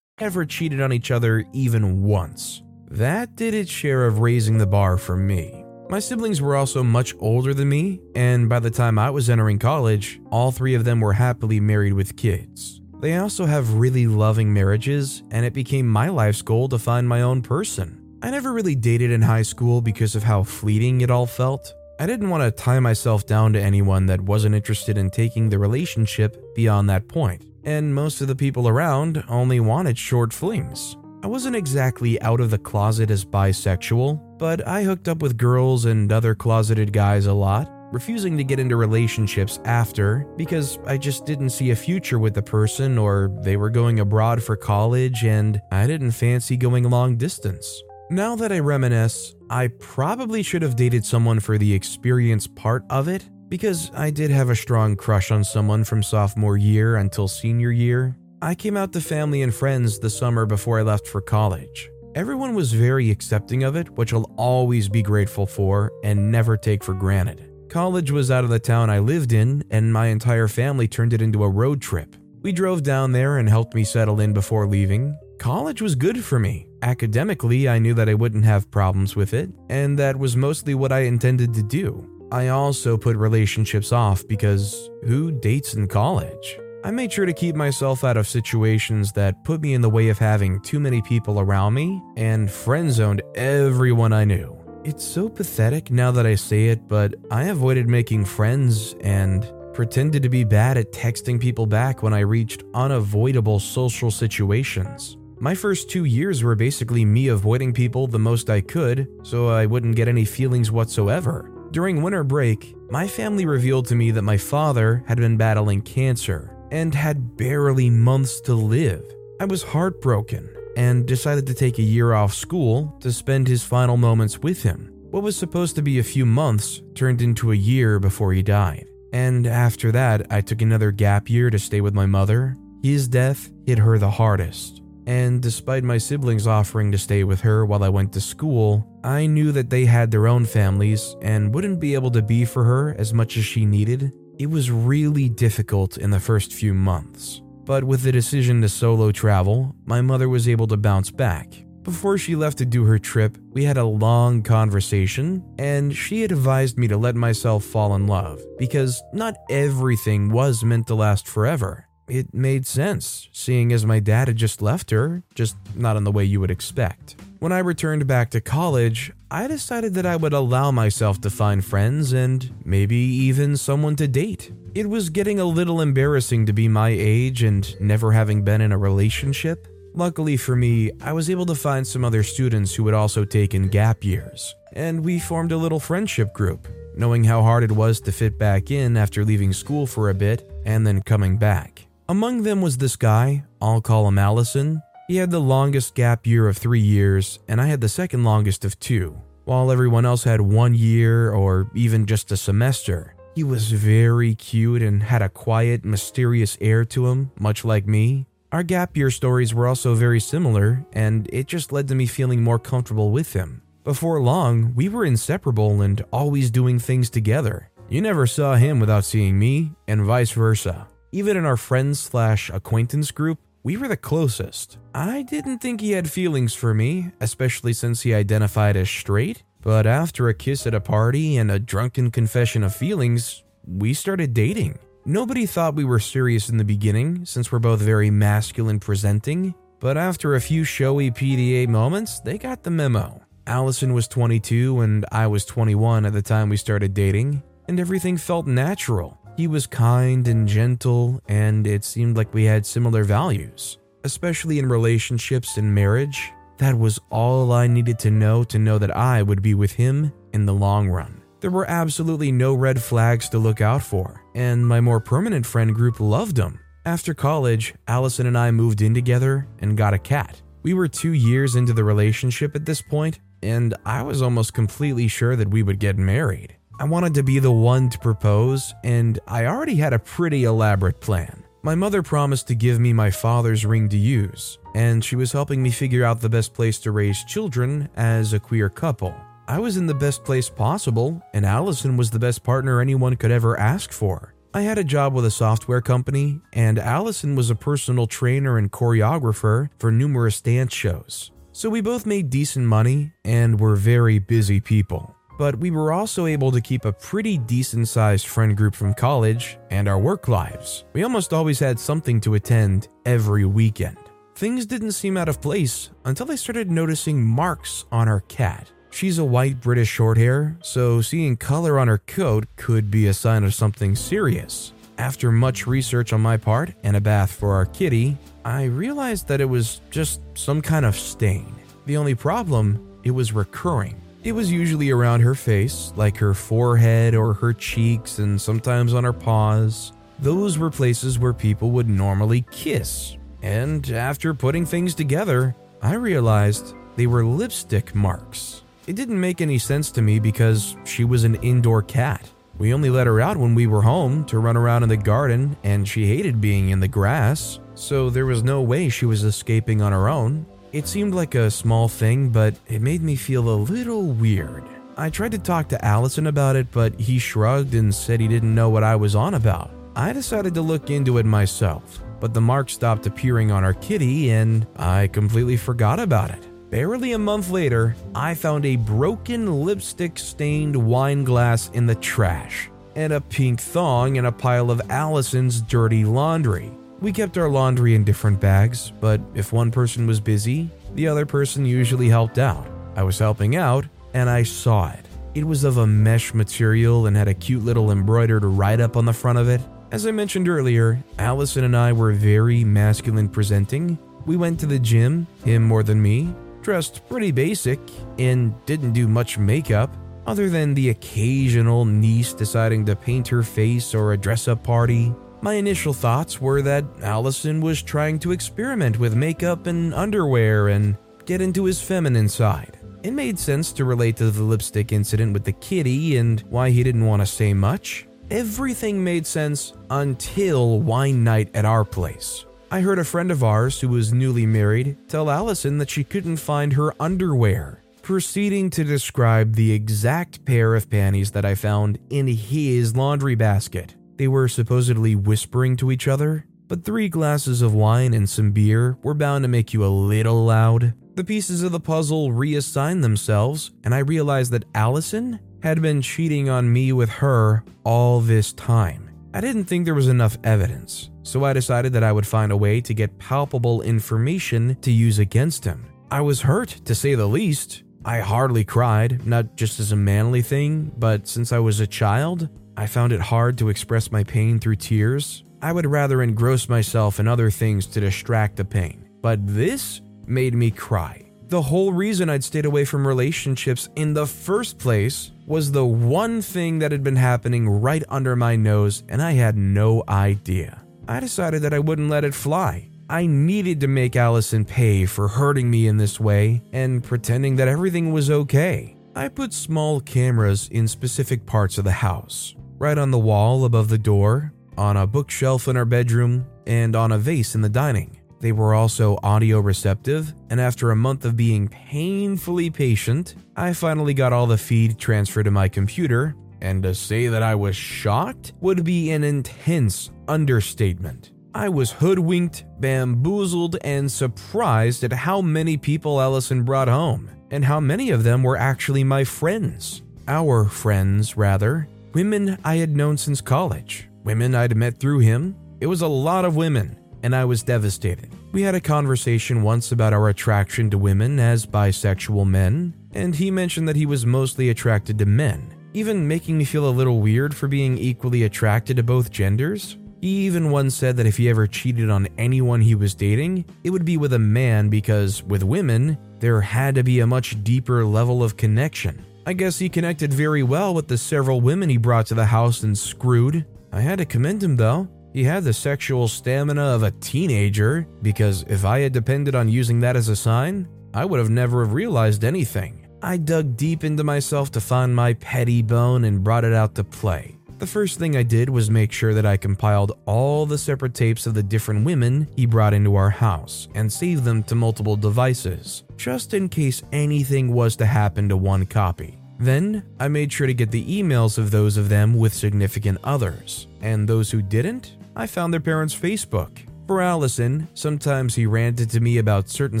Ever 0.20 0.44
cheated 0.46 0.80
on 0.80 0.92
each 0.92 1.10
other 1.10 1.44
even 1.52 2.02
once. 2.02 2.62
That 2.90 3.36
did 3.36 3.52
its 3.52 3.70
share 3.70 4.06
of 4.06 4.18
raising 4.20 4.56
the 4.58 4.66
bar 4.66 4.96
for 4.96 5.14
me. 5.14 5.57
My 5.90 6.00
siblings 6.00 6.42
were 6.42 6.54
also 6.54 6.82
much 6.82 7.14
older 7.18 7.54
than 7.54 7.70
me, 7.70 8.00
and 8.14 8.46
by 8.46 8.58
the 8.58 8.70
time 8.70 8.98
I 8.98 9.08
was 9.08 9.30
entering 9.30 9.58
college, 9.58 10.20
all 10.30 10.52
three 10.52 10.74
of 10.74 10.84
them 10.84 11.00
were 11.00 11.14
happily 11.14 11.60
married 11.60 11.94
with 11.94 12.14
kids. 12.14 12.82
They 13.00 13.16
also 13.16 13.46
have 13.46 13.72
really 13.72 14.06
loving 14.06 14.52
marriages, 14.52 15.22
and 15.30 15.46
it 15.46 15.54
became 15.54 15.88
my 15.88 16.08
life's 16.08 16.42
goal 16.42 16.68
to 16.68 16.78
find 16.78 17.08
my 17.08 17.22
own 17.22 17.40
person. 17.40 18.18
I 18.20 18.30
never 18.30 18.52
really 18.52 18.74
dated 18.74 19.10
in 19.10 19.22
high 19.22 19.42
school 19.42 19.80
because 19.80 20.14
of 20.14 20.24
how 20.24 20.42
fleeting 20.42 21.00
it 21.00 21.10
all 21.10 21.24
felt. 21.24 21.72
I 21.98 22.04
didn't 22.04 22.28
want 22.28 22.42
to 22.42 22.50
tie 22.50 22.80
myself 22.80 23.24
down 23.24 23.54
to 23.54 23.62
anyone 23.62 24.04
that 24.06 24.20
wasn't 24.20 24.56
interested 24.56 24.98
in 24.98 25.08
taking 25.08 25.48
the 25.48 25.58
relationship 25.58 26.54
beyond 26.54 26.90
that 26.90 27.08
point, 27.08 27.46
and 27.64 27.94
most 27.94 28.20
of 28.20 28.28
the 28.28 28.36
people 28.36 28.68
around 28.68 29.24
only 29.26 29.58
wanted 29.58 29.96
short 29.96 30.34
flings. 30.34 30.98
I 31.22 31.28
wasn't 31.28 31.56
exactly 31.56 32.20
out 32.20 32.40
of 32.40 32.50
the 32.50 32.58
closet 32.58 33.10
as 33.10 33.24
bisexual, 33.24 34.20
but 34.38 34.66
I 34.66 34.82
hooked 34.82 35.08
up 35.08 35.20
with 35.20 35.36
girls 35.36 35.84
and 35.84 36.10
other 36.12 36.34
closeted 36.34 36.92
guys 36.92 37.26
a 37.26 37.32
lot, 37.32 37.68
refusing 37.92 38.36
to 38.36 38.44
get 38.44 38.58
into 38.58 38.76
relationships 38.76 39.60
after 39.64 40.26
because 40.36 40.78
I 40.86 40.96
just 40.98 41.26
didn't 41.26 41.50
see 41.50 41.70
a 41.70 41.76
future 41.76 42.18
with 42.18 42.34
the 42.34 42.42
person 42.42 42.98
or 42.98 43.30
they 43.42 43.56
were 43.56 43.70
going 43.70 44.00
abroad 44.00 44.42
for 44.42 44.56
college 44.56 45.24
and 45.24 45.60
I 45.72 45.86
didn't 45.86 46.12
fancy 46.12 46.56
going 46.56 46.88
long 46.88 47.16
distance. 47.16 47.82
Now 48.10 48.36
that 48.36 48.52
I 48.52 48.60
reminisce, 48.60 49.34
I 49.50 49.68
probably 49.80 50.42
should 50.42 50.62
have 50.62 50.76
dated 50.76 51.04
someone 51.04 51.40
for 51.40 51.58
the 51.58 51.74
experience 51.74 52.46
part 52.46 52.84
of 52.88 53.08
it 53.08 53.28
because 53.48 53.90
I 53.94 54.10
did 54.10 54.30
have 54.30 54.50
a 54.50 54.56
strong 54.56 54.96
crush 54.96 55.30
on 55.30 55.44
someone 55.44 55.84
from 55.84 56.02
sophomore 56.02 56.56
year 56.56 56.96
until 56.96 57.28
senior 57.28 57.70
year. 57.70 58.16
I 58.40 58.54
came 58.54 58.76
out 58.76 58.92
to 58.92 59.00
family 59.00 59.42
and 59.42 59.52
friends 59.52 59.98
the 59.98 60.10
summer 60.10 60.46
before 60.46 60.78
I 60.78 60.82
left 60.82 61.06
for 61.06 61.20
college. 61.20 61.90
Everyone 62.18 62.52
was 62.52 62.72
very 62.72 63.12
accepting 63.12 63.62
of 63.62 63.76
it, 63.76 63.90
which 63.90 64.12
I'll 64.12 64.34
always 64.36 64.88
be 64.88 65.02
grateful 65.02 65.46
for 65.46 65.92
and 66.02 66.32
never 66.32 66.56
take 66.56 66.82
for 66.82 66.92
granted. 66.92 67.48
College 67.68 68.10
was 68.10 68.28
out 68.28 68.42
of 68.42 68.50
the 68.50 68.58
town 68.58 68.90
I 68.90 68.98
lived 68.98 69.32
in, 69.32 69.62
and 69.70 69.92
my 69.92 70.08
entire 70.08 70.48
family 70.48 70.88
turned 70.88 71.12
it 71.12 71.22
into 71.22 71.44
a 71.44 71.48
road 71.48 71.80
trip. 71.80 72.16
We 72.42 72.50
drove 72.50 72.82
down 72.82 73.12
there 73.12 73.38
and 73.38 73.48
helped 73.48 73.72
me 73.72 73.84
settle 73.84 74.18
in 74.18 74.32
before 74.32 74.66
leaving. 74.66 75.16
college 75.38 75.80
was 75.80 75.94
good 75.94 76.24
for 76.24 76.40
me. 76.40 76.66
Academically, 76.82 77.68
I 77.68 77.78
knew 77.78 77.94
that 77.94 78.08
I 78.08 78.14
wouldn't 78.14 78.44
have 78.44 78.68
problems 78.72 79.14
with 79.14 79.32
it, 79.32 79.50
and 79.70 79.96
that 80.00 80.18
was 80.18 80.36
mostly 80.36 80.74
what 80.74 80.90
I 80.90 81.02
intended 81.02 81.54
to 81.54 81.62
do. 81.62 82.04
I 82.32 82.48
also 82.48 82.96
put 82.96 83.16
relationships 83.16 83.92
off 83.92 84.26
because 84.26 84.90
who 85.04 85.30
dates 85.30 85.74
in 85.74 85.86
college? 85.86 86.58
I 86.84 86.92
made 86.92 87.12
sure 87.12 87.26
to 87.26 87.32
keep 87.32 87.56
myself 87.56 88.04
out 88.04 88.16
of 88.16 88.28
situations 88.28 89.10
that 89.12 89.42
put 89.42 89.60
me 89.60 89.74
in 89.74 89.80
the 89.80 89.90
way 89.90 90.10
of 90.10 90.18
having 90.18 90.60
too 90.60 90.78
many 90.78 91.02
people 91.02 91.40
around 91.40 91.74
me 91.74 92.00
and 92.16 92.48
friend 92.48 92.92
zoned 92.92 93.20
everyone 93.34 94.12
I 94.12 94.24
knew. 94.24 94.56
It's 94.84 95.04
so 95.04 95.28
pathetic 95.28 95.90
now 95.90 96.12
that 96.12 96.24
I 96.24 96.36
say 96.36 96.68
it, 96.68 96.86
but 96.86 97.16
I 97.32 97.44
avoided 97.44 97.88
making 97.88 98.26
friends 98.26 98.94
and 99.00 99.52
pretended 99.74 100.22
to 100.22 100.28
be 100.28 100.44
bad 100.44 100.76
at 100.78 100.92
texting 100.92 101.40
people 101.40 101.66
back 101.66 102.04
when 102.04 102.14
I 102.14 102.20
reached 102.20 102.62
unavoidable 102.74 103.58
social 103.58 104.12
situations. 104.12 105.16
My 105.40 105.56
first 105.56 105.90
two 105.90 106.04
years 106.04 106.44
were 106.44 106.54
basically 106.54 107.04
me 107.04 107.26
avoiding 107.28 107.72
people 107.72 108.06
the 108.06 108.20
most 108.20 108.50
I 108.50 108.60
could 108.60 109.08
so 109.24 109.48
I 109.48 109.66
wouldn't 109.66 109.96
get 109.96 110.06
any 110.06 110.24
feelings 110.24 110.70
whatsoever. 110.70 111.50
During 111.72 112.02
winter 112.02 112.22
break, 112.22 112.76
my 112.88 113.08
family 113.08 113.46
revealed 113.46 113.86
to 113.88 113.96
me 113.96 114.12
that 114.12 114.22
my 114.22 114.36
father 114.36 115.02
had 115.08 115.18
been 115.18 115.36
battling 115.36 115.82
cancer 115.82 116.54
and 116.70 116.94
had 116.94 117.36
barely 117.36 117.90
months 117.90 118.40
to 118.42 118.54
live. 118.54 119.04
I 119.40 119.44
was 119.44 119.62
heartbroken 119.62 120.48
and 120.76 121.06
decided 121.06 121.46
to 121.46 121.54
take 121.54 121.78
a 121.78 121.82
year 121.82 122.12
off 122.12 122.34
school 122.34 122.96
to 123.00 123.12
spend 123.12 123.48
his 123.48 123.64
final 123.64 123.96
moments 123.96 124.38
with 124.38 124.62
him. 124.62 124.92
What 125.10 125.22
was 125.22 125.36
supposed 125.36 125.74
to 125.76 125.82
be 125.82 125.98
a 125.98 126.04
few 126.04 126.26
months 126.26 126.82
turned 126.94 127.22
into 127.22 127.52
a 127.52 127.56
year 127.56 127.98
before 127.98 128.32
he 128.32 128.42
died. 128.42 128.86
And 129.12 129.46
after 129.46 129.90
that, 129.92 130.30
I 130.30 130.40
took 130.40 130.60
another 130.60 130.92
gap 130.92 131.30
year 131.30 131.50
to 131.50 131.58
stay 131.58 131.80
with 131.80 131.94
my 131.94 132.06
mother. 132.06 132.56
His 132.82 133.08
death 133.08 133.50
hit 133.66 133.78
her 133.78 133.98
the 133.98 134.10
hardest. 134.10 134.82
And 135.06 135.40
despite 135.40 135.84
my 135.84 135.96
siblings 135.96 136.46
offering 136.46 136.92
to 136.92 136.98
stay 136.98 137.24
with 137.24 137.40
her 137.40 137.64
while 137.64 137.82
I 137.82 137.88
went 137.88 138.12
to 138.12 138.20
school, 138.20 138.86
I 139.02 139.26
knew 139.26 139.52
that 139.52 139.70
they 139.70 139.86
had 139.86 140.10
their 140.10 140.28
own 140.28 140.44
families 140.44 141.16
and 141.22 141.54
wouldn't 141.54 141.80
be 141.80 141.94
able 141.94 142.10
to 142.10 142.20
be 142.20 142.44
for 142.44 142.64
her 142.64 142.94
as 142.98 143.14
much 143.14 143.38
as 143.38 143.44
she 143.46 143.64
needed. 143.64 144.12
It 144.38 144.48
was 144.48 144.70
really 144.70 145.28
difficult 145.28 145.98
in 145.98 146.12
the 146.12 146.20
first 146.20 146.52
few 146.52 146.72
months. 146.72 147.42
But 147.64 147.82
with 147.82 148.02
the 148.02 148.12
decision 148.12 148.62
to 148.62 148.68
solo 148.68 149.10
travel, 149.10 149.74
my 149.84 150.00
mother 150.00 150.28
was 150.28 150.48
able 150.48 150.68
to 150.68 150.76
bounce 150.76 151.10
back. 151.10 151.52
Before 151.82 152.16
she 152.16 152.36
left 152.36 152.58
to 152.58 152.64
do 152.64 152.84
her 152.84 153.00
trip, 153.00 153.36
we 153.50 153.64
had 153.64 153.78
a 153.78 153.84
long 153.84 154.44
conversation, 154.44 155.44
and 155.58 155.92
she 155.92 156.22
had 156.22 156.30
advised 156.30 156.78
me 156.78 156.86
to 156.86 156.96
let 156.96 157.16
myself 157.16 157.64
fall 157.64 157.96
in 157.96 158.06
love 158.06 158.40
because 158.58 159.02
not 159.12 159.34
everything 159.50 160.30
was 160.30 160.62
meant 160.62 160.86
to 160.86 160.94
last 160.94 161.26
forever. 161.26 161.88
It 162.06 162.32
made 162.32 162.64
sense, 162.64 163.28
seeing 163.32 163.72
as 163.72 163.84
my 163.84 163.98
dad 163.98 164.28
had 164.28 164.36
just 164.36 164.62
left 164.62 164.90
her, 164.92 165.24
just 165.34 165.56
not 165.74 165.96
in 165.96 166.04
the 166.04 166.12
way 166.12 166.24
you 166.24 166.40
would 166.40 166.52
expect. 166.52 167.16
When 167.40 167.52
I 167.52 167.58
returned 167.58 168.06
back 168.06 168.30
to 168.30 168.40
college, 168.40 169.12
I 169.30 169.46
decided 169.46 169.92
that 169.94 170.06
I 170.06 170.16
would 170.16 170.32
allow 170.32 170.70
myself 170.70 171.20
to 171.20 171.28
find 171.28 171.62
friends 171.62 172.14
and 172.14 172.50
maybe 172.64 172.96
even 172.96 173.58
someone 173.58 173.94
to 173.96 174.08
date. 174.08 174.50
It 174.74 174.88
was 174.88 175.10
getting 175.10 175.38
a 175.38 175.44
little 175.44 175.82
embarrassing 175.82 176.46
to 176.46 176.54
be 176.54 176.66
my 176.66 176.88
age 176.88 177.42
and 177.42 177.78
never 177.78 178.12
having 178.12 178.42
been 178.42 178.62
in 178.62 178.72
a 178.72 178.78
relationship. 178.78 179.68
Luckily 179.92 180.38
for 180.38 180.56
me, 180.56 180.92
I 181.02 181.12
was 181.12 181.28
able 181.28 181.44
to 181.46 181.54
find 181.54 181.86
some 181.86 182.06
other 182.06 182.22
students 182.22 182.74
who 182.74 182.86
had 182.86 182.94
also 182.94 183.26
taken 183.26 183.68
gap 183.68 184.02
years, 184.02 184.54
and 184.72 185.04
we 185.04 185.18
formed 185.18 185.52
a 185.52 185.58
little 185.58 185.80
friendship 185.80 186.32
group, 186.32 186.66
knowing 186.96 187.24
how 187.24 187.42
hard 187.42 187.64
it 187.64 187.72
was 187.72 188.00
to 188.02 188.12
fit 188.12 188.38
back 188.38 188.70
in 188.70 188.96
after 188.96 189.26
leaving 189.26 189.52
school 189.52 189.86
for 189.86 190.08
a 190.08 190.14
bit 190.14 190.50
and 190.64 190.86
then 190.86 191.02
coming 191.02 191.36
back. 191.36 191.86
Among 192.08 192.44
them 192.44 192.62
was 192.62 192.78
this 192.78 192.96
guy, 192.96 193.44
I'll 193.60 193.82
call 193.82 194.08
him 194.08 194.18
Allison. 194.18 194.80
He 195.08 195.16
had 195.16 195.30
the 195.30 195.40
longest 195.40 195.94
gap 195.94 196.26
year 196.26 196.48
of 196.48 196.58
three 196.58 196.82
years, 196.82 197.38
and 197.48 197.62
I 197.62 197.66
had 197.66 197.80
the 197.80 197.88
second 197.88 198.24
longest 198.24 198.66
of 198.66 198.78
two. 198.78 199.18
While 199.46 199.72
everyone 199.72 200.04
else 200.04 200.22
had 200.22 200.42
one 200.42 200.74
year 200.74 201.32
or 201.32 201.70
even 201.74 202.04
just 202.04 202.30
a 202.30 202.36
semester, 202.36 203.14
he 203.34 203.42
was 203.42 203.72
very 203.72 204.34
cute 204.34 204.82
and 204.82 205.02
had 205.02 205.22
a 205.22 205.30
quiet, 205.30 205.82
mysterious 205.82 206.58
air 206.60 206.84
to 206.84 207.06
him, 207.06 207.30
much 207.40 207.64
like 207.64 207.86
me. 207.86 208.26
Our 208.52 208.62
gap 208.62 208.98
year 208.98 209.10
stories 209.10 209.54
were 209.54 209.66
also 209.66 209.94
very 209.94 210.20
similar, 210.20 210.84
and 210.92 211.26
it 211.32 211.46
just 211.46 211.72
led 211.72 211.88
to 211.88 211.94
me 211.94 212.04
feeling 212.04 212.42
more 212.42 212.58
comfortable 212.58 213.10
with 213.10 213.32
him. 213.32 213.62
Before 213.84 214.20
long, 214.20 214.74
we 214.74 214.90
were 214.90 215.06
inseparable 215.06 215.80
and 215.80 216.04
always 216.12 216.50
doing 216.50 216.78
things 216.78 217.08
together. 217.08 217.70
You 217.88 218.02
never 218.02 218.26
saw 218.26 218.56
him 218.56 218.78
without 218.78 219.06
seeing 219.06 219.38
me, 219.38 219.72
and 219.86 220.04
vice 220.04 220.32
versa. 220.32 220.86
Even 221.12 221.38
in 221.38 221.46
our 221.46 221.56
friends 221.56 221.98
slash 221.98 222.50
acquaintance 222.50 223.10
group, 223.10 223.38
we 223.68 223.76
were 223.76 223.86
the 223.86 223.98
closest. 223.98 224.78
I 224.94 225.20
didn't 225.20 225.58
think 225.58 225.82
he 225.82 225.90
had 225.90 226.10
feelings 226.10 226.54
for 226.54 226.72
me, 226.72 227.12
especially 227.20 227.74
since 227.74 228.00
he 228.00 228.14
identified 228.14 228.78
as 228.78 228.88
straight, 228.88 229.42
but 229.60 229.86
after 229.86 230.26
a 230.26 230.32
kiss 230.32 230.66
at 230.66 230.72
a 230.72 230.80
party 230.80 231.36
and 231.36 231.50
a 231.50 231.58
drunken 231.58 232.10
confession 232.10 232.64
of 232.64 232.74
feelings, 232.74 233.44
we 233.66 233.92
started 233.92 234.32
dating. 234.32 234.78
Nobody 235.04 235.44
thought 235.44 235.74
we 235.74 235.84
were 235.84 235.98
serious 235.98 236.48
in 236.48 236.56
the 236.56 236.64
beginning, 236.64 237.26
since 237.26 237.52
we're 237.52 237.58
both 237.58 237.80
very 237.80 238.10
masculine 238.10 238.80
presenting, 238.80 239.54
but 239.80 239.98
after 239.98 240.34
a 240.34 240.40
few 240.40 240.64
showy 240.64 241.10
PDA 241.10 241.68
moments, 241.68 242.20
they 242.20 242.38
got 242.38 242.62
the 242.62 242.70
memo. 242.70 243.20
Allison 243.46 243.92
was 243.92 244.08
22 244.08 244.80
and 244.80 245.04
I 245.12 245.26
was 245.26 245.44
21 245.44 246.06
at 246.06 246.14
the 246.14 246.22
time 246.22 246.48
we 246.48 246.56
started 246.56 246.94
dating, 246.94 247.42
and 247.68 247.78
everything 247.78 248.16
felt 248.16 248.46
natural. 248.46 249.18
He 249.38 249.46
was 249.46 249.68
kind 249.68 250.26
and 250.26 250.48
gentle, 250.48 251.22
and 251.28 251.64
it 251.64 251.84
seemed 251.84 252.16
like 252.16 252.34
we 252.34 252.42
had 252.42 252.66
similar 252.66 253.04
values, 253.04 253.78
especially 254.02 254.58
in 254.58 254.68
relationships 254.68 255.58
and 255.58 255.72
marriage. 255.72 256.32
That 256.56 256.76
was 256.76 256.98
all 257.08 257.52
I 257.52 257.68
needed 257.68 258.00
to 258.00 258.10
know 258.10 258.42
to 258.42 258.58
know 258.58 258.78
that 258.78 258.96
I 258.96 259.22
would 259.22 259.40
be 259.40 259.54
with 259.54 259.70
him 259.70 260.12
in 260.32 260.44
the 260.44 260.52
long 260.52 260.88
run. 260.88 261.22
There 261.38 261.52
were 261.52 261.70
absolutely 261.70 262.32
no 262.32 262.52
red 262.52 262.82
flags 262.82 263.28
to 263.28 263.38
look 263.38 263.60
out 263.60 263.84
for, 263.84 264.24
and 264.34 264.66
my 264.66 264.80
more 264.80 264.98
permanent 264.98 265.46
friend 265.46 265.72
group 265.72 266.00
loved 266.00 266.36
him. 266.36 266.58
After 266.84 267.14
college, 267.14 267.76
Allison 267.86 268.26
and 268.26 268.36
I 268.36 268.50
moved 268.50 268.82
in 268.82 268.92
together 268.92 269.46
and 269.60 269.76
got 269.76 269.94
a 269.94 269.98
cat. 269.98 270.42
We 270.64 270.74
were 270.74 270.88
two 270.88 271.12
years 271.12 271.54
into 271.54 271.72
the 271.72 271.84
relationship 271.84 272.56
at 272.56 272.66
this 272.66 272.82
point, 272.82 273.20
and 273.44 273.76
I 273.84 274.02
was 274.02 274.20
almost 274.20 274.52
completely 274.52 275.06
sure 275.06 275.36
that 275.36 275.50
we 275.50 275.62
would 275.62 275.78
get 275.78 275.96
married. 275.96 276.56
I 276.80 276.84
wanted 276.84 277.14
to 277.14 277.24
be 277.24 277.40
the 277.40 277.50
one 277.50 277.88
to 277.88 277.98
propose, 277.98 278.72
and 278.84 279.18
I 279.26 279.46
already 279.46 279.74
had 279.74 279.92
a 279.92 279.98
pretty 279.98 280.44
elaborate 280.44 281.00
plan. 281.00 281.42
My 281.62 281.74
mother 281.74 282.04
promised 282.04 282.46
to 282.48 282.54
give 282.54 282.78
me 282.78 282.92
my 282.92 283.10
father's 283.10 283.66
ring 283.66 283.88
to 283.88 283.96
use, 283.96 284.58
and 284.76 285.04
she 285.04 285.16
was 285.16 285.32
helping 285.32 285.60
me 285.60 285.70
figure 285.70 286.04
out 286.04 286.20
the 286.20 286.28
best 286.28 286.54
place 286.54 286.78
to 286.80 286.92
raise 286.92 287.24
children 287.24 287.88
as 287.96 288.32
a 288.32 288.38
queer 288.38 288.70
couple. 288.70 289.12
I 289.48 289.58
was 289.58 289.76
in 289.76 289.88
the 289.88 289.94
best 289.94 290.22
place 290.24 290.48
possible, 290.48 291.20
and 291.34 291.44
Allison 291.44 291.96
was 291.96 292.12
the 292.12 292.20
best 292.20 292.44
partner 292.44 292.80
anyone 292.80 293.16
could 293.16 293.32
ever 293.32 293.58
ask 293.58 293.90
for. 293.90 294.34
I 294.54 294.60
had 294.60 294.78
a 294.78 294.84
job 294.84 295.14
with 295.14 295.24
a 295.24 295.32
software 295.32 295.80
company, 295.80 296.40
and 296.52 296.78
Allison 296.78 297.34
was 297.34 297.50
a 297.50 297.56
personal 297.56 298.06
trainer 298.06 298.56
and 298.56 298.70
choreographer 298.70 299.68
for 299.80 299.90
numerous 299.90 300.40
dance 300.40 300.72
shows. 300.72 301.32
So 301.50 301.68
we 301.68 301.80
both 301.80 302.06
made 302.06 302.30
decent 302.30 302.66
money 302.66 303.10
and 303.24 303.58
were 303.58 303.74
very 303.74 304.20
busy 304.20 304.60
people 304.60 305.16
but 305.38 305.58
we 305.58 305.70
were 305.70 305.92
also 305.92 306.26
able 306.26 306.50
to 306.52 306.60
keep 306.60 306.84
a 306.84 306.92
pretty 306.92 307.38
decent 307.38 307.88
sized 307.88 308.26
friend 308.26 308.56
group 308.56 308.74
from 308.74 308.92
college 308.92 309.56
and 309.70 309.88
our 309.88 309.98
work 309.98 310.28
lives. 310.28 310.84
We 310.92 311.04
almost 311.04 311.32
always 311.32 311.60
had 311.60 311.80
something 311.80 312.20
to 312.22 312.34
attend 312.34 312.88
every 313.06 313.46
weekend. 313.46 313.96
Things 314.34 314.66
didn't 314.66 314.92
seem 314.92 315.16
out 315.16 315.28
of 315.28 315.40
place 315.40 315.90
until 316.04 316.30
I 316.30 316.34
started 316.34 316.70
noticing 316.70 317.24
marks 317.24 317.86
on 317.90 318.08
our 318.08 318.20
cat. 318.20 318.70
She's 318.90 319.18
a 319.18 319.24
white 319.24 319.60
British 319.60 319.96
shorthair, 319.96 320.56
so 320.64 321.00
seeing 321.00 321.36
color 321.36 321.78
on 321.78 321.88
her 321.88 321.98
coat 321.98 322.46
could 322.56 322.90
be 322.90 323.06
a 323.06 323.14
sign 323.14 323.44
of 323.44 323.54
something 323.54 323.94
serious. 323.94 324.72
After 324.96 325.30
much 325.30 325.66
research 325.66 326.12
on 326.12 326.20
my 326.20 326.36
part 326.36 326.74
and 326.82 326.96
a 326.96 327.00
bath 327.00 327.30
for 327.30 327.54
our 327.54 327.66
kitty, 327.66 328.16
I 328.44 328.64
realized 328.64 329.28
that 329.28 329.40
it 329.40 329.44
was 329.44 329.80
just 329.90 330.20
some 330.34 330.60
kind 330.62 330.84
of 330.84 330.96
stain. 330.96 331.54
The 331.86 331.96
only 331.96 332.14
problem, 332.14 332.98
it 333.04 333.12
was 333.12 333.32
recurring. 333.32 334.00
It 334.28 334.34
was 334.34 334.52
usually 334.52 334.90
around 334.90 335.22
her 335.22 335.34
face, 335.34 335.90
like 335.96 336.18
her 336.18 336.34
forehead 336.34 337.14
or 337.14 337.32
her 337.32 337.54
cheeks, 337.54 338.18
and 338.18 338.38
sometimes 338.38 338.92
on 338.92 339.02
her 339.02 339.12
paws. 339.14 339.94
Those 340.18 340.58
were 340.58 340.68
places 340.68 341.18
where 341.18 341.32
people 341.32 341.70
would 341.70 341.88
normally 341.88 342.44
kiss. 342.50 343.16
And 343.40 343.90
after 343.90 344.34
putting 344.34 344.66
things 344.66 344.94
together, 344.94 345.56
I 345.80 345.94
realized 345.94 346.74
they 346.96 347.06
were 347.06 347.24
lipstick 347.24 347.94
marks. 347.94 348.64
It 348.86 348.96
didn't 348.96 349.18
make 349.18 349.40
any 349.40 349.56
sense 349.56 349.90
to 349.92 350.02
me 350.02 350.18
because 350.20 350.76
she 350.84 351.04
was 351.04 351.24
an 351.24 351.36
indoor 351.36 351.80
cat. 351.80 352.30
We 352.58 352.74
only 352.74 352.90
let 352.90 353.06
her 353.06 353.22
out 353.22 353.38
when 353.38 353.54
we 353.54 353.66
were 353.66 353.80
home 353.80 354.26
to 354.26 354.40
run 354.40 354.58
around 354.58 354.82
in 354.82 354.90
the 354.90 354.98
garden, 354.98 355.56
and 355.64 355.88
she 355.88 356.06
hated 356.06 356.38
being 356.38 356.68
in 356.68 356.80
the 356.80 356.86
grass, 356.86 357.60
so 357.74 358.10
there 358.10 358.26
was 358.26 358.42
no 358.42 358.60
way 358.60 358.90
she 358.90 359.06
was 359.06 359.24
escaping 359.24 359.80
on 359.80 359.92
her 359.92 360.06
own. 360.06 360.44
It 360.72 360.86
seemed 360.86 361.14
like 361.14 361.34
a 361.34 361.50
small 361.50 361.88
thing, 361.88 362.28
but 362.28 362.54
it 362.66 362.82
made 362.82 363.02
me 363.02 363.16
feel 363.16 363.48
a 363.48 363.56
little 363.56 364.02
weird. 364.02 364.64
I 364.96 365.08
tried 365.10 365.32
to 365.32 365.38
talk 365.38 365.68
to 365.68 365.84
Allison 365.84 366.26
about 366.26 366.56
it, 366.56 366.66
but 366.72 366.98
he 367.00 367.18
shrugged 367.18 367.74
and 367.74 367.94
said 367.94 368.20
he 368.20 368.28
didn't 368.28 368.54
know 368.54 368.68
what 368.68 368.84
I 368.84 368.96
was 368.96 369.14
on 369.14 369.34
about. 369.34 369.70
I 369.96 370.12
decided 370.12 370.54
to 370.54 370.62
look 370.62 370.90
into 370.90 371.18
it 371.18 371.26
myself. 371.26 372.00
but 372.20 372.34
the 372.34 372.40
mark 372.40 372.68
stopped 372.68 373.06
appearing 373.06 373.52
on 373.52 373.62
our 373.64 373.74
kitty 373.74 374.30
and 374.30 374.66
I 374.76 375.06
completely 375.06 375.56
forgot 375.56 376.00
about 376.00 376.30
it. 376.30 376.48
Barely 376.70 377.12
a 377.12 377.18
month 377.18 377.50
later, 377.50 377.94
I 378.14 378.34
found 378.34 378.66
a 378.66 378.76
broken 378.76 379.62
lipstick 379.64 380.18
stained 380.18 380.74
wine 380.74 381.24
glass 381.24 381.70
in 381.70 381.86
the 381.86 381.94
trash 381.94 382.70
and 382.96 383.12
a 383.12 383.20
pink 383.20 383.60
thong 383.60 384.16
in 384.16 384.26
a 384.26 384.32
pile 384.32 384.70
of 384.70 384.82
Allison's 384.90 385.60
dirty 385.60 386.04
laundry. 386.04 386.72
We 387.00 387.12
kept 387.12 387.38
our 387.38 387.48
laundry 387.48 387.94
in 387.94 388.02
different 388.02 388.40
bags, 388.40 388.92
but 389.00 389.20
if 389.34 389.52
one 389.52 389.70
person 389.70 390.08
was 390.08 390.18
busy, 390.18 390.68
the 390.94 391.06
other 391.06 391.26
person 391.26 391.64
usually 391.64 392.08
helped 392.08 392.38
out. 392.38 392.66
I 392.96 393.04
was 393.04 393.20
helping 393.20 393.54
out 393.54 393.84
and 394.14 394.28
I 394.28 394.42
saw 394.42 394.90
it. 394.90 395.06
It 395.34 395.44
was 395.44 395.62
of 395.62 395.76
a 395.76 395.86
mesh 395.86 396.34
material 396.34 397.06
and 397.06 397.16
had 397.16 397.28
a 397.28 397.34
cute 397.34 397.64
little 397.64 397.92
embroidered 397.92 398.44
write 398.44 398.80
up 398.80 398.96
on 398.96 399.04
the 399.04 399.12
front 399.12 399.38
of 399.38 399.48
it. 399.48 399.60
As 399.92 400.08
I 400.08 400.10
mentioned 400.10 400.48
earlier, 400.48 401.00
Allison 401.20 401.62
and 401.62 401.76
I 401.76 401.92
were 401.92 402.10
very 402.10 402.64
masculine 402.64 403.28
presenting. 403.28 403.96
We 404.26 404.36
went 404.36 404.58
to 404.60 404.66
the 404.66 404.80
gym, 404.80 405.28
him 405.44 405.62
more 405.62 405.84
than 405.84 406.02
me, 406.02 406.34
dressed 406.62 407.08
pretty 407.08 407.30
basic, 407.30 407.78
and 408.18 408.54
didn't 408.66 408.92
do 408.92 409.06
much 409.06 409.38
makeup, 409.38 409.96
other 410.26 410.50
than 410.50 410.74
the 410.74 410.90
occasional 410.90 411.84
niece 411.84 412.32
deciding 412.32 412.84
to 412.86 412.96
paint 412.96 413.28
her 413.28 413.44
face 413.44 413.94
or 413.94 414.12
a 414.12 414.18
dress 414.18 414.48
up 414.48 414.64
party. 414.64 415.14
My 415.40 415.54
initial 415.54 415.92
thoughts 415.92 416.40
were 416.40 416.62
that 416.62 416.84
Allison 417.00 417.60
was 417.60 417.80
trying 417.80 418.18
to 418.20 418.32
experiment 418.32 418.98
with 418.98 419.14
makeup 419.14 419.68
and 419.68 419.94
underwear 419.94 420.68
and 420.68 420.96
get 421.26 421.40
into 421.40 421.64
his 421.64 421.80
feminine 421.80 422.28
side. 422.28 422.78
It 423.04 423.12
made 423.12 423.38
sense 423.38 423.72
to 423.74 423.84
relate 423.84 424.16
to 424.16 424.32
the 424.32 424.42
lipstick 424.42 424.90
incident 424.90 425.32
with 425.32 425.44
the 425.44 425.52
kitty 425.52 426.16
and 426.16 426.40
why 426.50 426.70
he 426.70 426.82
didn't 426.82 427.06
want 427.06 427.22
to 427.22 427.26
say 427.26 427.54
much. 427.54 428.08
Everything 428.30 429.02
made 429.02 429.26
sense 429.26 429.74
until 429.90 430.80
wine 430.80 431.22
night 431.22 431.50
at 431.54 431.64
our 431.64 431.84
place. 431.84 432.44
I 432.72 432.80
heard 432.80 432.98
a 432.98 433.04
friend 433.04 433.30
of 433.30 433.44
ours 433.44 433.80
who 433.80 433.88
was 433.88 434.12
newly 434.12 434.44
married 434.44 434.96
tell 435.08 435.30
Allison 435.30 435.78
that 435.78 435.88
she 435.88 436.02
couldn't 436.02 436.36
find 436.38 436.72
her 436.72 436.92
underwear, 437.00 437.80
proceeding 438.02 438.70
to 438.70 438.82
describe 438.82 439.54
the 439.54 439.72
exact 439.72 440.44
pair 440.44 440.74
of 440.74 440.90
panties 440.90 441.30
that 441.30 441.44
I 441.44 441.54
found 441.54 441.98
in 442.10 442.26
his 442.26 442.96
laundry 442.96 443.36
basket. 443.36 443.94
They 444.18 444.28
were 444.28 444.48
supposedly 444.48 445.14
whispering 445.14 445.76
to 445.76 445.92
each 445.92 446.08
other, 446.08 446.44
but 446.66 446.84
three 446.84 447.08
glasses 447.08 447.62
of 447.62 447.72
wine 447.72 448.12
and 448.12 448.28
some 448.28 448.50
beer 448.50 448.98
were 449.04 449.14
bound 449.14 449.44
to 449.44 449.48
make 449.48 449.72
you 449.72 449.84
a 449.84 449.86
little 449.86 450.44
loud. 450.44 450.92
The 451.14 451.22
pieces 451.22 451.62
of 451.62 451.70
the 451.70 451.78
puzzle 451.78 452.32
reassigned 452.32 453.04
themselves, 453.04 453.70
and 453.84 453.94
I 453.94 454.00
realized 454.00 454.50
that 454.50 454.64
Allison 454.74 455.38
had 455.62 455.80
been 455.80 456.02
cheating 456.02 456.48
on 456.48 456.72
me 456.72 456.92
with 456.92 457.08
her 457.08 457.64
all 457.84 458.20
this 458.20 458.52
time. 458.52 459.08
I 459.34 459.40
didn't 459.40 459.66
think 459.66 459.84
there 459.84 459.94
was 459.94 460.08
enough 460.08 460.36
evidence, 460.42 461.10
so 461.22 461.44
I 461.44 461.52
decided 461.52 461.92
that 461.92 462.02
I 462.02 462.10
would 462.10 462.26
find 462.26 462.50
a 462.50 462.56
way 462.56 462.80
to 462.80 462.94
get 462.94 463.18
palpable 463.20 463.82
information 463.82 464.76
to 464.80 464.90
use 464.90 465.20
against 465.20 465.64
him. 465.64 465.86
I 466.10 466.22
was 466.22 466.40
hurt, 466.40 466.70
to 466.86 466.94
say 466.94 467.14
the 467.14 467.28
least. 467.28 467.84
I 468.04 468.20
hardly 468.20 468.64
cried, 468.64 469.26
not 469.26 469.54
just 469.54 469.78
as 469.78 469.92
a 469.92 469.96
manly 469.96 470.42
thing, 470.42 470.92
but 470.98 471.28
since 471.28 471.52
I 471.52 471.58
was 471.58 471.78
a 471.78 471.86
child, 471.86 472.48
I 472.78 472.86
found 472.86 473.12
it 473.12 473.20
hard 473.20 473.58
to 473.58 473.70
express 473.70 474.12
my 474.12 474.22
pain 474.22 474.60
through 474.60 474.76
tears. 474.76 475.42
I 475.60 475.72
would 475.72 475.84
rather 475.84 476.22
engross 476.22 476.68
myself 476.68 477.18
in 477.18 477.26
other 477.26 477.50
things 477.50 477.86
to 477.86 478.00
distract 478.00 478.54
the 478.54 478.64
pain. 478.64 479.08
But 479.20 479.44
this 479.44 480.00
made 480.26 480.54
me 480.54 480.70
cry. 480.70 481.28
The 481.48 481.60
whole 481.60 481.92
reason 481.92 482.30
I'd 482.30 482.44
stayed 482.44 482.66
away 482.66 482.84
from 482.84 483.04
relationships 483.04 483.88
in 483.96 484.14
the 484.14 484.28
first 484.28 484.78
place 484.78 485.32
was 485.44 485.72
the 485.72 485.84
one 485.84 486.40
thing 486.40 486.78
that 486.78 486.92
had 486.92 487.02
been 487.02 487.16
happening 487.16 487.68
right 487.68 488.04
under 488.08 488.36
my 488.36 488.54
nose, 488.54 489.02
and 489.08 489.20
I 489.20 489.32
had 489.32 489.56
no 489.56 490.04
idea. 490.08 490.80
I 491.08 491.18
decided 491.18 491.62
that 491.62 491.74
I 491.74 491.80
wouldn't 491.80 492.10
let 492.10 492.22
it 492.22 492.32
fly. 492.32 492.90
I 493.10 493.26
needed 493.26 493.80
to 493.80 493.88
make 493.88 494.14
Allison 494.14 494.64
pay 494.64 495.04
for 495.04 495.26
hurting 495.26 495.68
me 495.68 495.88
in 495.88 495.96
this 495.96 496.20
way 496.20 496.62
and 496.72 497.02
pretending 497.02 497.56
that 497.56 497.66
everything 497.66 498.12
was 498.12 498.30
okay. 498.30 498.96
I 499.16 499.26
put 499.26 499.52
small 499.52 500.00
cameras 500.00 500.68
in 500.70 500.86
specific 500.86 501.44
parts 501.44 501.76
of 501.76 501.82
the 501.82 501.90
house 501.90 502.54
right 502.78 502.98
on 502.98 503.10
the 503.10 503.18
wall 503.18 503.64
above 503.64 503.88
the 503.88 503.98
door, 503.98 504.52
on 504.76 504.96
a 504.96 505.06
bookshelf 505.06 505.68
in 505.68 505.76
our 505.76 505.84
bedroom, 505.84 506.46
and 506.66 506.94
on 506.94 507.12
a 507.12 507.18
vase 507.18 507.54
in 507.54 507.60
the 507.60 507.68
dining. 507.68 508.18
They 508.40 508.52
were 508.52 508.74
also 508.74 509.18
audio 509.22 509.58
receptive, 509.58 510.32
and 510.50 510.60
after 510.60 510.90
a 510.90 510.96
month 510.96 511.24
of 511.24 511.36
being 511.36 511.66
painfully 511.68 512.70
patient, 512.70 513.34
I 513.56 513.72
finally 513.72 514.14
got 514.14 514.32
all 514.32 514.46
the 514.46 514.56
feed 514.56 514.98
transferred 514.98 515.44
to 515.44 515.50
my 515.50 515.68
computer, 515.68 516.36
and 516.60 516.82
to 516.84 516.94
say 516.94 517.26
that 517.26 517.42
I 517.42 517.56
was 517.56 517.74
shocked 517.74 518.52
would 518.60 518.84
be 518.84 519.10
an 519.10 519.24
intense 519.24 520.10
understatement. 520.28 521.32
I 521.54 521.68
was 521.68 521.90
hoodwinked, 521.90 522.64
bamboozled, 522.78 523.76
and 523.82 524.10
surprised 524.10 525.02
at 525.02 525.12
how 525.12 525.40
many 525.40 525.76
people 525.76 526.20
Allison 526.20 526.62
brought 526.62 526.88
home, 526.88 527.30
and 527.50 527.64
how 527.64 527.80
many 527.80 528.10
of 528.10 528.22
them 528.22 528.44
were 528.44 528.56
actually 528.56 529.02
my 529.02 529.24
friends. 529.24 530.02
Our 530.28 530.66
friends, 530.66 531.36
rather. 531.36 531.88
Women 532.14 532.56
I 532.64 532.76
had 532.76 532.96
known 532.96 533.18
since 533.18 533.42
college, 533.42 534.08
women 534.24 534.54
I'd 534.54 534.74
met 534.74 534.98
through 534.98 535.18
him. 535.18 535.54
It 535.80 535.86
was 535.86 536.00
a 536.00 536.08
lot 536.08 536.46
of 536.46 536.56
women, 536.56 536.98
and 537.22 537.36
I 537.36 537.44
was 537.44 537.62
devastated. 537.62 538.32
We 538.50 538.62
had 538.62 538.74
a 538.74 538.80
conversation 538.80 539.62
once 539.62 539.92
about 539.92 540.14
our 540.14 540.30
attraction 540.30 540.88
to 540.90 540.98
women 540.98 541.38
as 541.38 541.66
bisexual 541.66 542.46
men, 542.46 542.94
and 543.12 543.34
he 543.34 543.50
mentioned 543.50 543.86
that 543.88 543.96
he 543.96 544.06
was 544.06 544.24
mostly 544.24 544.70
attracted 544.70 545.18
to 545.18 545.26
men, 545.26 545.74
even 545.92 546.26
making 546.26 546.56
me 546.56 546.64
feel 546.64 546.88
a 546.88 546.90
little 546.90 547.20
weird 547.20 547.54
for 547.54 547.68
being 547.68 547.98
equally 547.98 548.44
attracted 548.44 548.96
to 548.96 549.02
both 549.02 549.30
genders. 549.30 549.98
He 550.22 550.46
even 550.46 550.70
once 550.70 550.96
said 550.96 551.14
that 551.18 551.26
if 551.26 551.36
he 551.36 551.50
ever 551.50 551.66
cheated 551.66 552.08
on 552.08 552.26
anyone 552.38 552.80
he 552.80 552.94
was 552.94 553.14
dating, 553.14 553.66
it 553.84 553.90
would 553.90 554.06
be 554.06 554.16
with 554.16 554.32
a 554.32 554.38
man 554.38 554.88
because, 554.88 555.42
with 555.42 555.62
women, 555.62 556.16
there 556.40 556.62
had 556.62 556.94
to 556.94 557.04
be 557.04 557.20
a 557.20 557.26
much 557.26 557.62
deeper 557.62 558.02
level 558.04 558.42
of 558.42 558.56
connection. 558.56 559.24
I 559.48 559.54
guess 559.54 559.78
he 559.78 559.88
connected 559.88 560.30
very 560.30 560.62
well 560.62 560.92
with 560.92 561.08
the 561.08 561.16
several 561.16 561.62
women 561.62 561.88
he 561.88 561.96
brought 561.96 562.26
to 562.26 562.34
the 562.34 562.44
house 562.44 562.82
and 562.82 562.96
screwed. 562.96 563.64
I 563.90 564.02
had 564.02 564.18
to 564.18 564.26
commend 564.26 564.62
him 564.62 564.76
though. 564.76 565.08
He 565.32 565.42
had 565.42 565.64
the 565.64 565.72
sexual 565.72 566.28
stamina 566.28 566.82
of 566.82 567.02
a 567.02 567.12
teenager, 567.12 568.06
because 568.20 568.66
if 568.68 568.84
I 568.84 568.98
had 568.98 569.14
depended 569.14 569.54
on 569.54 569.70
using 569.70 570.00
that 570.00 570.16
as 570.16 570.28
a 570.28 570.36
sign, 570.36 570.86
I 571.14 571.24
would 571.24 571.38
have 571.38 571.48
never 571.48 571.82
have 571.82 571.94
realized 571.94 572.44
anything. 572.44 573.08
I 573.22 573.38
dug 573.38 573.74
deep 573.74 574.04
into 574.04 574.22
myself 574.22 574.70
to 574.72 574.82
find 574.82 575.16
my 575.16 575.32
petty 575.32 575.80
bone 575.80 576.24
and 576.24 576.44
brought 576.44 576.66
it 576.66 576.74
out 576.74 576.94
to 576.96 577.04
play. 577.04 577.58
The 577.78 577.86
first 577.86 578.18
thing 578.18 578.36
I 578.36 578.42
did 578.42 578.68
was 578.68 578.90
make 578.90 579.12
sure 579.12 579.32
that 579.34 579.46
I 579.46 579.56
compiled 579.56 580.18
all 580.26 580.66
the 580.66 580.76
separate 580.76 581.14
tapes 581.14 581.46
of 581.46 581.54
the 581.54 581.62
different 581.62 582.04
women 582.04 582.48
he 582.56 582.66
brought 582.66 582.92
into 582.92 583.14
our 583.14 583.30
house 583.30 583.88
and 583.94 584.12
saved 584.12 584.42
them 584.42 584.64
to 584.64 584.74
multiple 584.74 585.16
devices, 585.16 586.02
just 586.16 586.54
in 586.54 586.68
case 586.68 587.02
anything 587.12 587.72
was 587.72 587.94
to 587.96 588.04
happen 588.04 588.48
to 588.48 588.56
one 588.56 588.84
copy. 588.84 589.37
Then, 589.58 590.04
I 590.20 590.28
made 590.28 590.52
sure 590.52 590.66
to 590.66 590.74
get 590.74 590.90
the 590.90 591.22
emails 591.22 591.58
of 591.58 591.70
those 591.70 591.96
of 591.96 592.08
them 592.08 592.34
with 592.34 592.54
significant 592.54 593.18
others, 593.24 593.88
and 594.00 594.28
those 594.28 594.50
who 594.50 594.62
didn't, 594.62 595.16
I 595.34 595.46
found 595.46 595.72
their 595.72 595.80
parents' 595.80 596.14
Facebook. 596.16 596.88
For 597.08 597.22
Allison, 597.22 597.88
sometimes 597.94 598.54
he 598.54 598.66
ranted 598.66 599.08
to 599.10 599.20
me 599.20 599.38
about 599.38 599.68
certain 599.68 600.00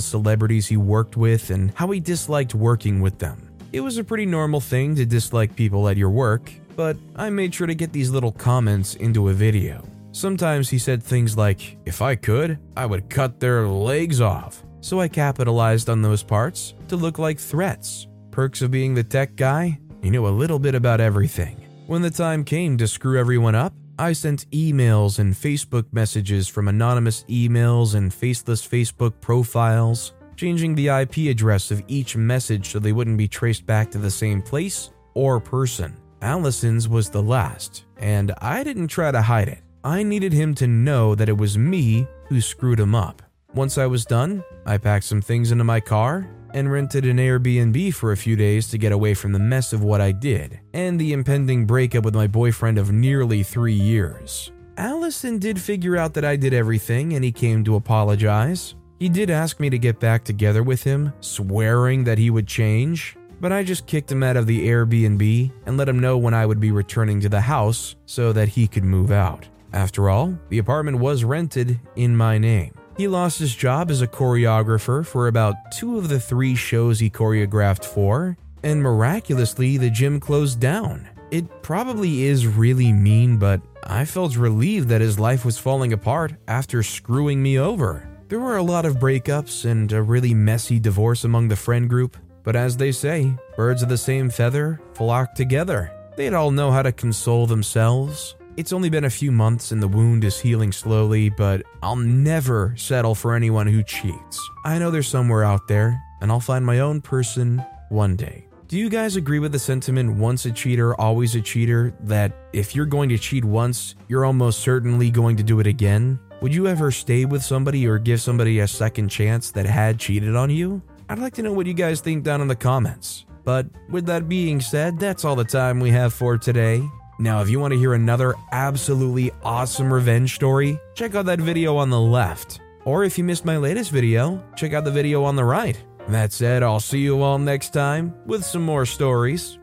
celebrities 0.00 0.66
he 0.66 0.76
worked 0.76 1.16
with 1.16 1.50
and 1.50 1.72
how 1.74 1.90
he 1.90 2.00
disliked 2.00 2.54
working 2.54 3.00
with 3.00 3.18
them. 3.18 3.48
It 3.72 3.80
was 3.80 3.98
a 3.98 4.04
pretty 4.04 4.26
normal 4.26 4.60
thing 4.60 4.94
to 4.96 5.06
dislike 5.06 5.56
people 5.56 5.88
at 5.88 5.96
your 5.96 6.10
work, 6.10 6.52
but 6.76 6.96
I 7.16 7.30
made 7.30 7.54
sure 7.54 7.66
to 7.66 7.74
get 7.74 7.92
these 7.92 8.10
little 8.10 8.32
comments 8.32 8.94
into 8.96 9.28
a 9.28 9.32
video. 9.32 9.86
Sometimes 10.12 10.68
he 10.68 10.78
said 10.78 11.02
things 11.02 11.36
like, 11.36 11.76
If 11.86 12.02
I 12.02 12.14
could, 12.16 12.58
I 12.76 12.86
would 12.86 13.08
cut 13.08 13.40
their 13.40 13.66
legs 13.68 14.20
off. 14.20 14.62
So 14.80 15.00
I 15.00 15.08
capitalized 15.08 15.88
on 15.88 16.02
those 16.02 16.22
parts 16.22 16.74
to 16.88 16.96
look 16.96 17.18
like 17.18 17.38
threats. 17.38 18.07
Perks 18.38 18.62
of 18.62 18.70
being 18.70 18.94
the 18.94 19.02
tech 19.02 19.34
guy? 19.34 19.80
You 20.00 20.12
know 20.12 20.28
a 20.28 20.38
little 20.42 20.60
bit 20.60 20.76
about 20.76 21.00
everything. 21.00 21.56
When 21.88 22.02
the 22.02 22.10
time 22.12 22.44
came 22.44 22.78
to 22.78 22.86
screw 22.86 23.18
everyone 23.18 23.56
up, 23.56 23.74
I 23.98 24.12
sent 24.12 24.48
emails 24.52 25.18
and 25.18 25.34
Facebook 25.34 25.86
messages 25.90 26.46
from 26.46 26.68
anonymous 26.68 27.24
emails 27.24 27.96
and 27.96 28.14
faceless 28.14 28.64
Facebook 28.64 29.14
profiles, 29.20 30.12
changing 30.36 30.76
the 30.76 30.86
IP 30.86 31.16
address 31.28 31.72
of 31.72 31.82
each 31.88 32.16
message 32.16 32.68
so 32.68 32.78
they 32.78 32.92
wouldn't 32.92 33.18
be 33.18 33.26
traced 33.26 33.66
back 33.66 33.90
to 33.90 33.98
the 33.98 34.08
same 34.08 34.40
place 34.40 34.90
or 35.14 35.40
person. 35.40 35.96
Allison's 36.22 36.86
was 36.86 37.10
the 37.10 37.20
last, 37.20 37.86
and 37.96 38.32
I 38.40 38.62
didn't 38.62 38.86
try 38.86 39.10
to 39.10 39.20
hide 39.20 39.48
it. 39.48 39.64
I 39.82 40.04
needed 40.04 40.32
him 40.32 40.54
to 40.54 40.68
know 40.68 41.16
that 41.16 41.28
it 41.28 41.36
was 41.36 41.58
me 41.58 42.06
who 42.28 42.40
screwed 42.40 42.78
him 42.78 42.94
up. 42.94 43.20
Once 43.52 43.78
I 43.78 43.86
was 43.86 44.04
done, 44.04 44.44
I 44.64 44.78
packed 44.78 45.06
some 45.06 45.22
things 45.22 45.50
into 45.50 45.64
my 45.64 45.80
car 45.80 46.30
and 46.54 46.70
rented 46.70 47.04
an 47.04 47.18
Airbnb 47.18 47.94
for 47.94 48.12
a 48.12 48.16
few 48.16 48.36
days 48.36 48.68
to 48.68 48.78
get 48.78 48.92
away 48.92 49.14
from 49.14 49.32
the 49.32 49.38
mess 49.38 49.72
of 49.72 49.82
what 49.82 50.00
I 50.00 50.12
did 50.12 50.60
and 50.72 51.00
the 51.00 51.12
impending 51.12 51.66
breakup 51.66 52.04
with 52.04 52.14
my 52.14 52.26
boyfriend 52.26 52.78
of 52.78 52.92
nearly 52.92 53.42
three 53.42 53.72
years. 53.72 54.50
Allison 54.76 55.38
did 55.38 55.60
figure 55.60 55.96
out 55.96 56.14
that 56.14 56.24
I 56.24 56.36
did 56.36 56.54
everything 56.54 57.14
and 57.14 57.24
he 57.24 57.32
came 57.32 57.64
to 57.64 57.74
apologize. 57.74 58.74
He 58.98 59.08
did 59.08 59.30
ask 59.30 59.60
me 59.60 59.70
to 59.70 59.78
get 59.78 60.00
back 60.00 60.24
together 60.24 60.62
with 60.62 60.82
him, 60.82 61.12
swearing 61.20 62.04
that 62.04 62.18
he 62.18 62.30
would 62.30 62.46
change, 62.46 63.16
but 63.40 63.52
I 63.52 63.62
just 63.62 63.86
kicked 63.86 64.10
him 64.10 64.22
out 64.22 64.36
of 64.36 64.46
the 64.46 64.68
Airbnb 64.68 65.52
and 65.66 65.76
let 65.76 65.88
him 65.88 66.00
know 66.00 66.18
when 66.18 66.34
I 66.34 66.46
would 66.46 66.60
be 66.60 66.72
returning 66.72 67.20
to 67.20 67.28
the 67.28 67.40
house 67.40 67.96
so 68.06 68.32
that 68.32 68.48
he 68.48 68.66
could 68.66 68.84
move 68.84 69.10
out. 69.10 69.48
After 69.72 70.08
all, 70.08 70.38
the 70.48 70.58
apartment 70.58 70.98
was 70.98 71.24
rented 71.24 71.78
in 71.96 72.16
my 72.16 72.38
name. 72.38 72.72
He 72.98 73.06
lost 73.06 73.38
his 73.38 73.54
job 73.54 73.92
as 73.92 74.02
a 74.02 74.08
choreographer 74.08 75.06
for 75.06 75.28
about 75.28 75.70
two 75.70 75.98
of 75.98 76.08
the 76.08 76.18
three 76.18 76.56
shows 76.56 76.98
he 76.98 77.08
choreographed 77.08 77.84
for, 77.84 78.36
and 78.64 78.82
miraculously, 78.82 79.76
the 79.76 79.88
gym 79.88 80.18
closed 80.18 80.58
down. 80.58 81.08
It 81.30 81.62
probably 81.62 82.24
is 82.24 82.48
really 82.48 82.92
mean, 82.92 83.36
but 83.36 83.60
I 83.84 84.04
felt 84.04 84.36
relieved 84.36 84.88
that 84.88 85.00
his 85.00 85.16
life 85.16 85.44
was 85.44 85.58
falling 85.58 85.92
apart 85.92 86.34
after 86.48 86.82
screwing 86.82 87.40
me 87.40 87.56
over. 87.56 88.08
There 88.26 88.40
were 88.40 88.56
a 88.56 88.64
lot 88.64 88.84
of 88.84 88.96
breakups 88.96 89.64
and 89.64 89.92
a 89.92 90.02
really 90.02 90.34
messy 90.34 90.80
divorce 90.80 91.22
among 91.22 91.46
the 91.46 91.54
friend 91.56 91.88
group, 91.88 92.16
but 92.42 92.56
as 92.56 92.76
they 92.76 92.90
say, 92.90 93.32
birds 93.56 93.80
of 93.80 93.88
the 93.90 93.96
same 93.96 94.28
feather 94.28 94.80
flock 94.94 95.34
together. 95.34 95.92
They'd 96.16 96.34
all 96.34 96.50
know 96.50 96.72
how 96.72 96.82
to 96.82 96.90
console 96.90 97.46
themselves. 97.46 98.34
It's 98.58 98.72
only 98.72 98.90
been 98.90 99.04
a 99.04 99.10
few 99.10 99.30
months 99.30 99.70
and 99.70 99.80
the 99.80 99.86
wound 99.86 100.24
is 100.24 100.40
healing 100.40 100.72
slowly, 100.72 101.28
but 101.28 101.62
I'll 101.80 101.94
never 101.94 102.74
settle 102.76 103.14
for 103.14 103.36
anyone 103.36 103.68
who 103.68 103.84
cheats. 103.84 104.50
I 104.64 104.80
know 104.80 104.90
there's 104.90 105.06
somewhere 105.06 105.44
out 105.44 105.68
there, 105.68 106.02
and 106.20 106.32
I'll 106.32 106.40
find 106.40 106.66
my 106.66 106.80
own 106.80 107.00
person 107.00 107.64
one 107.88 108.16
day. 108.16 108.48
Do 108.66 108.76
you 108.76 108.90
guys 108.90 109.14
agree 109.14 109.38
with 109.38 109.52
the 109.52 109.60
sentiment 109.60 110.16
once 110.16 110.44
a 110.44 110.50
cheater, 110.50 111.00
always 111.00 111.36
a 111.36 111.40
cheater? 111.40 111.94
That 112.00 112.32
if 112.52 112.74
you're 112.74 112.84
going 112.84 113.10
to 113.10 113.16
cheat 113.16 113.44
once, 113.44 113.94
you're 114.08 114.24
almost 114.24 114.58
certainly 114.58 115.08
going 115.12 115.36
to 115.36 115.44
do 115.44 115.60
it 115.60 115.68
again? 115.68 116.18
Would 116.42 116.52
you 116.52 116.66
ever 116.66 116.90
stay 116.90 117.26
with 117.26 117.44
somebody 117.44 117.86
or 117.86 118.00
give 118.00 118.20
somebody 118.20 118.58
a 118.58 118.66
second 118.66 119.08
chance 119.08 119.52
that 119.52 119.66
had 119.66 120.00
cheated 120.00 120.34
on 120.34 120.50
you? 120.50 120.82
I'd 121.08 121.20
like 121.20 121.34
to 121.34 121.42
know 121.42 121.52
what 121.52 121.66
you 121.66 121.74
guys 121.74 122.00
think 122.00 122.24
down 122.24 122.40
in 122.40 122.48
the 122.48 122.56
comments. 122.56 123.24
But 123.44 123.66
with 123.88 124.06
that 124.06 124.28
being 124.28 124.60
said, 124.60 124.98
that's 124.98 125.24
all 125.24 125.36
the 125.36 125.44
time 125.44 125.78
we 125.78 125.90
have 125.92 126.12
for 126.12 126.36
today. 126.36 126.82
Now, 127.20 127.42
if 127.42 127.50
you 127.50 127.58
want 127.58 127.72
to 127.72 127.78
hear 127.78 127.94
another 127.94 128.36
absolutely 128.52 129.32
awesome 129.42 129.92
revenge 129.92 130.36
story, 130.36 130.78
check 130.94 131.16
out 131.16 131.26
that 131.26 131.40
video 131.40 131.76
on 131.76 131.90
the 131.90 132.00
left. 132.00 132.60
Or 132.84 133.02
if 133.02 133.18
you 133.18 133.24
missed 133.24 133.44
my 133.44 133.56
latest 133.56 133.90
video, 133.90 134.42
check 134.54 134.72
out 134.72 134.84
the 134.84 134.92
video 134.92 135.24
on 135.24 135.34
the 135.34 135.44
right. 135.44 135.76
That 136.08 136.32
said, 136.32 136.62
I'll 136.62 136.80
see 136.80 137.00
you 137.00 137.20
all 137.20 137.38
next 137.38 137.72
time 137.72 138.14
with 138.24 138.44
some 138.44 138.62
more 138.62 138.86
stories. 138.86 139.58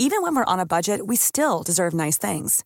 Even 0.00 0.22
when 0.22 0.34
we're 0.34 0.44
on 0.44 0.60
a 0.60 0.66
budget, 0.66 1.06
we 1.06 1.16
still 1.16 1.62
deserve 1.62 1.94
nice 1.94 2.18
things. 2.18 2.64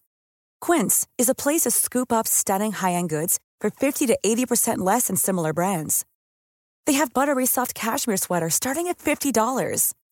Quince 0.60 1.06
is 1.18 1.28
a 1.28 1.34
place 1.34 1.62
to 1.62 1.70
scoop 1.70 2.12
up 2.12 2.26
stunning 2.26 2.72
high 2.72 2.92
end 2.92 3.10
goods 3.10 3.38
for 3.60 3.68
50 3.68 4.06
to 4.06 4.18
80% 4.24 4.78
less 4.78 5.06
than 5.06 5.16
similar 5.16 5.52
brands. 5.52 6.04
They 6.86 6.94
have 6.94 7.12
buttery 7.12 7.46
soft 7.46 7.74
cashmere 7.74 8.16
sweaters 8.16 8.54
starting 8.54 8.88
at 8.88 8.98
$50, 8.98 9.94